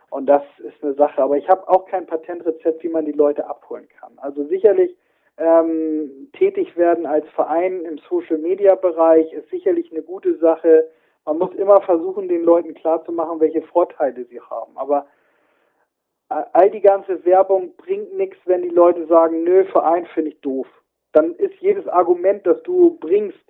Und 0.09 0.25
das 0.25 0.43
ist 0.59 0.83
eine 0.83 0.93
Sache. 0.93 1.21
Aber 1.21 1.37
ich 1.37 1.47
habe 1.49 1.67
auch 1.67 1.85
kein 1.85 2.07
Patentrezept, 2.07 2.83
wie 2.83 2.89
man 2.89 3.05
die 3.05 3.11
Leute 3.11 3.47
abholen 3.47 3.87
kann. 3.99 4.13
Also 4.17 4.45
sicherlich 4.45 4.95
ähm, 5.37 6.29
tätig 6.33 6.75
werden 6.75 7.05
als 7.05 7.27
Verein 7.29 7.85
im 7.85 7.99
Social-Media-Bereich 8.09 9.31
ist 9.33 9.49
sicherlich 9.49 9.91
eine 9.91 10.01
gute 10.01 10.37
Sache. 10.37 10.89
Man 11.25 11.37
muss 11.37 11.53
immer 11.55 11.81
versuchen, 11.81 12.27
den 12.27 12.43
Leuten 12.43 12.73
klarzumachen, 12.73 13.39
welche 13.39 13.61
Vorteile 13.61 14.25
sie 14.25 14.41
haben. 14.41 14.77
Aber 14.77 15.05
all 16.29 16.69
die 16.69 16.81
ganze 16.81 17.25
Werbung 17.25 17.75
bringt 17.75 18.13
nichts, 18.15 18.37
wenn 18.45 18.61
die 18.61 18.69
Leute 18.69 19.07
sagen, 19.07 19.43
nö, 19.43 19.65
Verein 19.65 20.05
finde 20.13 20.31
ich 20.31 20.41
doof. 20.41 20.67
Dann 21.11 21.35
ist 21.35 21.55
jedes 21.55 21.87
Argument, 21.87 22.45
das 22.45 22.61
du 22.63 22.97
bringst, 22.99 23.43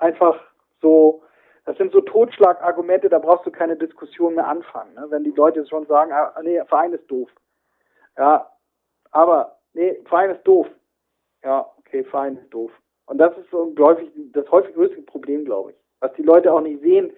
einfach 0.00 0.40
so, 0.82 1.22
das 1.64 1.76
sind 1.78 1.92
so 1.92 2.00
Totschlagargumente, 2.00 3.08
da 3.08 3.18
brauchst 3.18 3.46
du 3.46 3.50
keine 3.50 3.76
Diskussion 3.76 4.34
mehr 4.34 4.46
anfangen. 4.46 4.94
Ne? 4.94 5.06
Wenn 5.08 5.24
die 5.24 5.30
Leute 5.30 5.64
schon 5.66 5.86
sagen, 5.86 6.12
ah, 6.12 6.34
nee, 6.42 6.62
Verein 6.64 6.92
ist 6.92 7.08
doof. 7.10 7.30
Ja, 8.18 8.50
aber, 9.12 9.58
nee, 9.74 10.00
Verein 10.06 10.30
ist 10.30 10.42
doof. 10.42 10.66
Ja, 11.44 11.70
okay, 11.78 12.02
Verein 12.04 12.36
ist 12.36 12.52
doof. 12.52 12.72
Und 13.06 13.18
das 13.18 13.36
ist 13.38 13.48
so 13.50 13.72
häufig, 13.78 14.10
das 14.32 14.50
häufig 14.50 14.74
größte 14.74 15.02
Problem, 15.02 15.44
glaube 15.44 15.70
ich. 15.70 15.76
Was 16.00 16.12
die 16.14 16.22
Leute 16.22 16.52
auch 16.52 16.60
nicht 16.60 16.82
sehen, 16.82 17.12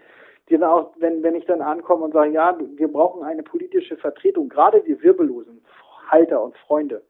die 0.48 0.58
dann 0.58 0.70
auch, 0.70 0.92
wenn, 0.96 1.22
wenn 1.22 1.34
ich 1.34 1.44
dann 1.46 1.60
ankomme 1.60 2.04
und 2.04 2.12
sage, 2.12 2.32
ja, 2.32 2.58
wir 2.58 2.88
brauchen 2.88 3.22
eine 3.22 3.42
politische 3.42 3.96
Vertretung, 3.96 4.48
gerade 4.48 4.84
wir 4.86 5.02
Wirbellosen, 5.02 5.62
Halter 6.08 6.42
und 6.42 6.56
Freunde. 6.58 7.02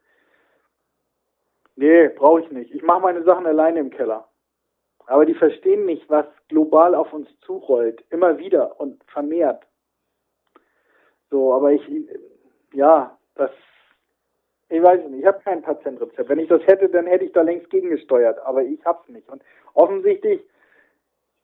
Nee, 1.77 2.09
brauche 2.09 2.40
ich 2.40 2.51
nicht. 2.51 2.74
Ich 2.74 2.83
mache 2.83 3.03
meine 3.03 3.22
Sachen 3.22 3.46
alleine 3.46 3.79
im 3.79 3.90
Keller. 3.90 4.27
Aber 5.07 5.24
die 5.24 5.35
verstehen 5.35 5.87
nicht, 5.87 6.11
was 6.11 6.27
global 6.48 6.94
auf 6.94 7.12
uns 7.12 7.29
zurollt, 7.40 8.05
immer 8.11 8.38
wieder 8.38 8.79
und 8.81 9.03
vermehrt. 9.05 9.64
So, 11.31 11.55
aber 11.55 11.72
ich, 11.72 11.83
ja, 12.72 13.16
das, 13.37 13.51
ich 14.68 14.83
weiß 14.83 15.05
nicht, 15.05 15.20
ich 15.20 15.27
habe 15.27 15.40
kein 15.44 15.62
Patientrezept. 15.62 16.29
Wenn 16.29 16.40
ich 16.40 16.48
das 16.48 16.66
hätte, 16.66 16.88
dann 16.88 17.07
hätte 17.07 17.24
ich 17.24 17.33
da 17.33 17.42
längst 17.42 17.70
gegengesteuert, 17.70 18.38
aber 18.40 18.62
ich 18.62 18.85
habe 18.85 19.01
es 19.05 19.14
nicht. 19.14 19.29
Und 19.29 19.42
offensichtlich 19.74 20.42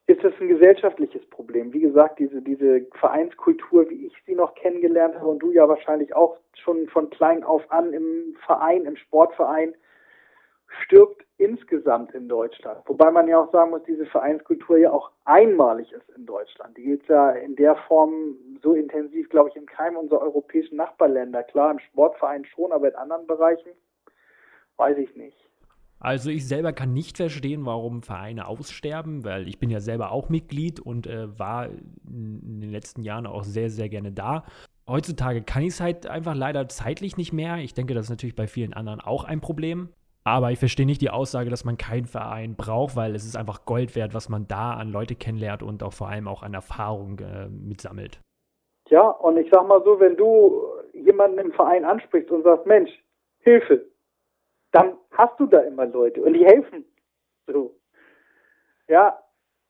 ist 0.07 0.23
es 0.23 0.35
ein 0.41 0.49
gesellschaftliches 0.49 1.25
Problem. 1.31 1.73
Wie 1.73 1.81
gesagt, 1.81 2.19
diese, 2.19 2.43
diese 2.43 2.87
Vereinskultur, 2.99 3.89
wie 3.89 4.07
ich 4.07 4.15
sie 4.27 4.35
noch 4.35 4.55
kennengelernt 4.55 5.15
habe 5.15 5.29
und 5.29 5.39
du 5.39 5.51
ja 5.51 5.67
wahrscheinlich 5.69 6.15
auch 6.15 6.37
schon 6.55 6.87
von 6.89 7.09
klein 7.11 7.43
auf 7.43 7.71
an 7.71 7.93
im 7.93 8.37
Verein, 8.45 8.85
im 8.85 8.97
Sportverein, 8.97 9.75
stirbt 10.83 11.25
insgesamt 11.39 12.13
in 12.15 12.29
Deutschland. 12.29 12.83
Wobei 12.87 13.11
man 13.11 13.29
ja 13.29 13.39
auch 13.39 13.51
sagen 13.51 13.71
muss, 13.71 13.83
diese 13.85 14.07
Vereinskultur 14.07 14.77
ja 14.77 14.91
auch 14.91 15.11
einmalig 15.25 15.91
ist 15.93 16.09
in 16.17 16.27
Deutschland. 16.27 16.77
Die 16.77 16.93
es 16.93 17.07
ja 17.09 17.31
in 17.31 17.57
der 17.57 17.77
Form 17.89 18.37
so 18.63 18.75
intensiv, 18.75 19.29
glaube 19.31 19.51
ich, 19.51 19.57
in 19.57 19.67
keinem 19.67 19.97
unserer 19.97 20.21
europäischen 20.21 20.77
Nachbarländer. 20.77 21.43
Klar, 21.45 21.71
im 21.71 21.79
Sportverein 21.79 22.45
schon, 22.45 22.73
aber 22.73 22.89
in 22.89 22.95
anderen 22.95 23.27
Bereichen 23.27 23.71
weiß 24.77 24.99
ich 24.99 25.15
nicht. 25.17 25.39
Also 26.05 26.29
ich 26.29 26.47
selber 26.47 26.75
kann 26.75 26.93
nicht 26.93 27.17
verstehen, 27.17 27.65
warum 27.65 28.03
Vereine 28.03 28.47
aussterben, 28.47 29.25
weil 29.25 29.49
ich 29.49 29.59
bin 29.59 29.71
ja 29.71 29.81
selber 29.81 30.13
auch 30.13 30.29
Mitglied 30.29 30.79
und 30.79 31.07
äh, 31.07 31.39
war 31.39 31.71
in 32.07 32.61
den 32.61 32.71
letzten 32.71 33.03
Jahren 33.03 33.27
auch 33.27 33.43
sehr, 33.43 33.71
sehr 33.71 33.89
gerne 33.89 34.13
da. 34.13 34.45
Heutzutage 34.87 35.41
kann 35.41 35.63
ich 35.63 35.69
es 35.69 35.81
halt 35.81 36.07
einfach 36.07 36.35
leider 36.35 36.69
zeitlich 36.69 37.17
nicht 37.17 37.33
mehr. 37.33 37.57
Ich 37.57 37.73
denke, 37.73 37.95
das 37.95 38.05
ist 38.05 38.11
natürlich 38.11 38.35
bei 38.35 38.47
vielen 38.47 38.75
anderen 38.75 39.01
auch 39.01 39.25
ein 39.25 39.41
Problem. 39.41 39.89
Aber 40.25 40.51
ich 40.51 40.59
verstehe 40.59 40.85
nicht 40.85 41.01
die 41.01 41.09
Aussage, 41.09 41.49
dass 41.49 41.65
man 41.65 41.79
keinen 41.79 42.05
Verein 42.05 42.55
braucht, 42.55 42.97
weil 42.97 43.15
es 43.15 43.25
ist 43.25 43.37
einfach 43.37 43.65
Gold 43.65 43.97
wert, 43.97 44.13
was 44.13 44.29
man 44.29 44.47
da 44.47 44.75
an 44.75 44.91
Leute 44.91 45.15
kennenlernt 45.15 45.63
und 45.63 45.83
auch 45.83 45.95
vor 45.95 46.11
allem 46.11 46.29
auch 46.29 46.43
an 46.43 46.53
Erfahrung 46.53 47.19
äh, 47.21 47.49
mitsammelt. 47.49 48.21
Ja, 48.91 49.09
und 49.09 49.39
ich 49.39 49.49
sag 49.51 49.67
mal 49.67 49.83
so, 49.85 49.99
wenn 50.01 50.19
du 50.19 50.67
jemanden 50.93 51.39
im 51.39 51.53
Verein 51.53 51.87
ansprichst 51.87 52.31
und 52.31 52.43
sagst, 52.43 52.67
Mensch, 52.67 52.91
Hilfe, 53.39 53.87
dann 54.75 54.99
hast 55.13 55.39
du 55.39 55.47
da 55.47 55.61
immer 55.61 55.87
Leute 55.87 56.23
und 56.23 56.33
die 56.33 56.45
helfen. 56.45 56.85
So. 57.47 57.75
Ja, 58.89 59.19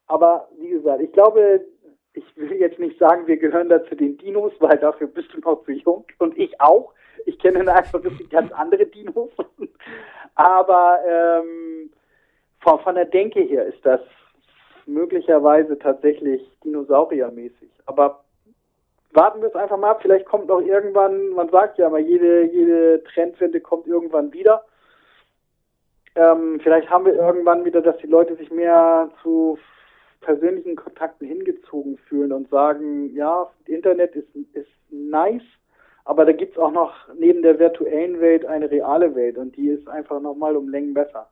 aber 0.07 0.49
wie 0.59 0.71
gesagt, 0.71 1.03
ich 1.03 1.12
glaube, 1.12 1.64
ich 2.14 2.25
will 2.37 2.53
jetzt 2.55 2.79
nicht 2.79 2.99
sagen, 2.99 3.27
wir 3.27 3.37
gehören 3.37 3.69
da 3.69 3.85
zu 3.85 3.97
den 3.97 4.17
Dinos, 4.17 4.53
weil 4.61 4.79
dafür 4.79 5.09
bist 5.09 5.33
du 5.35 5.40
noch 5.40 5.64
zu 5.64 5.73
jung 5.73 6.05
und 6.19 6.38
ich 6.38 6.61
auch. 6.61 6.95
Ich 7.27 7.38
kenne 7.38 7.71
einfach 7.73 8.01
ganz 8.31 8.53
andere 8.53 8.87
Dinos. 8.87 9.31
aber 10.35 10.99
ähm, 11.07 11.90
von, 12.61 12.81
von 12.81 12.95
der 12.95 13.07
Denke 13.07 13.40
her 13.40 13.67
ist 13.67 13.85
das 13.85 14.01
möglicherweise 14.87 15.79
tatsächlich 15.79 16.43
dinosauriermäßig. 16.64 17.71
Aber 17.87 18.25
warten 19.12 19.40
wir 19.40 19.49
es 19.49 19.55
einfach 19.55 19.77
mal 19.77 19.90
ab. 19.90 20.03
Vielleicht 20.03 20.27
kommt 20.27 20.49
noch 20.49 20.61
irgendwann, 20.61 21.31
man 21.31 21.49
sagt 21.51 21.79
ja 21.79 21.88
immer, 21.88 21.99
jede, 21.99 22.45
jede 22.45 23.03
Trendwende 23.05 23.61
kommt 23.61 23.87
irgendwann 23.87 24.33
wieder. 24.33 24.64
Ähm, 26.16 26.61
vielleicht 26.62 26.88
haben 26.90 27.07
wir 27.07 27.14
irgendwann 27.14 27.64
wieder, 27.64 27.83
dass 27.83 27.96
die 27.98 28.07
Leute 28.07 28.37
sich 28.37 28.50
mehr 28.50 29.11
zu 29.22 29.59
persönlichen 30.20 30.77
Kontakten 30.77 31.27
hingezogen 31.27 31.98
fühlen 32.09 32.33
und 32.33 32.48
sagen, 32.50 33.14
ja, 33.14 33.48
Internet 33.66 34.14
ist, 34.14 34.29
ist 34.55 34.68
nice, 34.90 35.42
aber 36.05 36.24
da 36.24 36.33
gibt 36.33 36.53
es 36.53 36.59
auch 36.59 36.72
noch 36.72 36.92
neben 37.18 37.42
der 37.42 37.59
virtuellen 37.59 38.20
Welt 38.20 38.46
eine 38.46 38.70
reale 38.70 39.14
Welt 39.14 39.37
und 39.38 39.57
die 39.57 39.68
ist 39.68 39.88
einfach 39.88 40.20
nochmal 40.20 40.57
um 40.57 40.68
Längen 40.68 40.94
besser. 40.94 41.29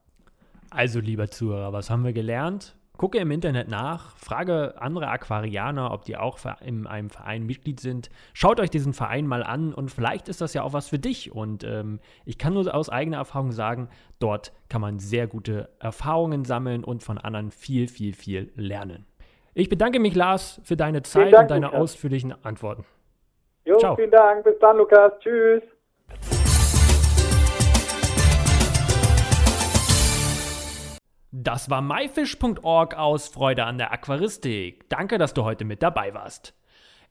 Also, 0.70 1.00
lieber 1.00 1.28
Zuhörer, 1.28 1.72
was 1.72 1.90
haben 1.90 2.04
wir 2.04 2.12
gelernt? 2.12 2.74
Gucke 3.02 3.18
im 3.18 3.32
Internet 3.32 3.66
nach, 3.66 4.16
frage 4.16 4.74
andere 4.78 5.08
Aquarianer, 5.08 5.90
ob 5.90 6.04
die 6.04 6.16
auch 6.16 6.38
in 6.64 6.86
einem 6.86 7.10
Verein 7.10 7.44
Mitglied 7.44 7.80
sind. 7.80 8.10
Schaut 8.32 8.60
euch 8.60 8.70
diesen 8.70 8.92
Verein 8.92 9.26
mal 9.26 9.42
an 9.42 9.74
und 9.74 9.90
vielleicht 9.90 10.28
ist 10.28 10.40
das 10.40 10.54
ja 10.54 10.62
auch 10.62 10.72
was 10.72 10.86
für 10.86 11.00
dich. 11.00 11.34
Und 11.34 11.64
ähm, 11.64 11.98
ich 12.24 12.38
kann 12.38 12.54
nur 12.54 12.72
aus 12.72 12.90
eigener 12.90 13.16
Erfahrung 13.16 13.50
sagen, 13.50 13.88
dort 14.20 14.52
kann 14.68 14.80
man 14.80 15.00
sehr 15.00 15.26
gute 15.26 15.68
Erfahrungen 15.80 16.44
sammeln 16.44 16.84
und 16.84 17.02
von 17.02 17.18
anderen 17.18 17.50
viel, 17.50 17.88
viel, 17.88 18.14
viel 18.14 18.52
lernen. 18.54 19.04
Ich 19.54 19.68
bedanke 19.68 19.98
mich, 19.98 20.14
Lars, 20.14 20.60
für 20.62 20.76
deine 20.76 21.02
Zeit 21.02 21.32
Dank, 21.32 21.42
und 21.42 21.50
deine 21.50 21.66
Lukas. 21.66 21.80
ausführlichen 21.80 22.32
Antworten. 22.44 22.84
Jo, 23.64 23.78
Ciao. 23.78 23.96
vielen 23.96 24.12
Dank. 24.12 24.44
Bis 24.44 24.60
dann, 24.60 24.76
Lukas. 24.76 25.12
Tschüss. 25.18 25.64
Das 31.42 31.68
war 31.70 31.82
myfish.org 31.82 32.96
aus 32.96 33.26
Freude 33.26 33.64
an 33.64 33.76
der 33.76 33.92
Aquaristik. 33.92 34.88
Danke, 34.88 35.18
dass 35.18 35.34
du 35.34 35.42
heute 35.42 35.64
mit 35.64 35.82
dabei 35.82 36.14
warst. 36.14 36.54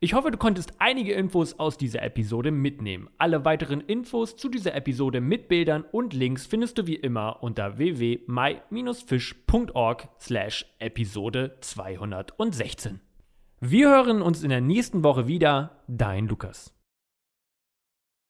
Ich 0.00 0.14
hoffe, 0.14 0.30
du 0.30 0.38
konntest 0.38 0.72
einige 0.78 1.12
Infos 1.12 1.58
aus 1.58 1.76
dieser 1.76 2.02
Episode 2.02 2.50
mitnehmen. 2.50 3.10
Alle 3.18 3.44
weiteren 3.44 3.82
Infos 3.82 4.36
zu 4.36 4.48
dieser 4.48 4.74
Episode 4.74 5.20
mit 5.20 5.48
Bildern 5.48 5.84
und 5.92 6.14
Links 6.14 6.46
findest 6.46 6.78
du 6.78 6.86
wie 6.86 6.96
immer 6.96 7.42
unter 7.42 7.76
www.my-fish.org 7.76 10.08
slash 10.18 10.64
Episode 10.78 11.58
216. 11.60 13.00
Wir 13.60 13.90
hören 13.90 14.22
uns 14.22 14.42
in 14.42 14.48
der 14.48 14.62
nächsten 14.62 15.04
Woche 15.04 15.26
wieder. 15.26 15.82
Dein 15.88 16.26
Lukas. 16.26 16.74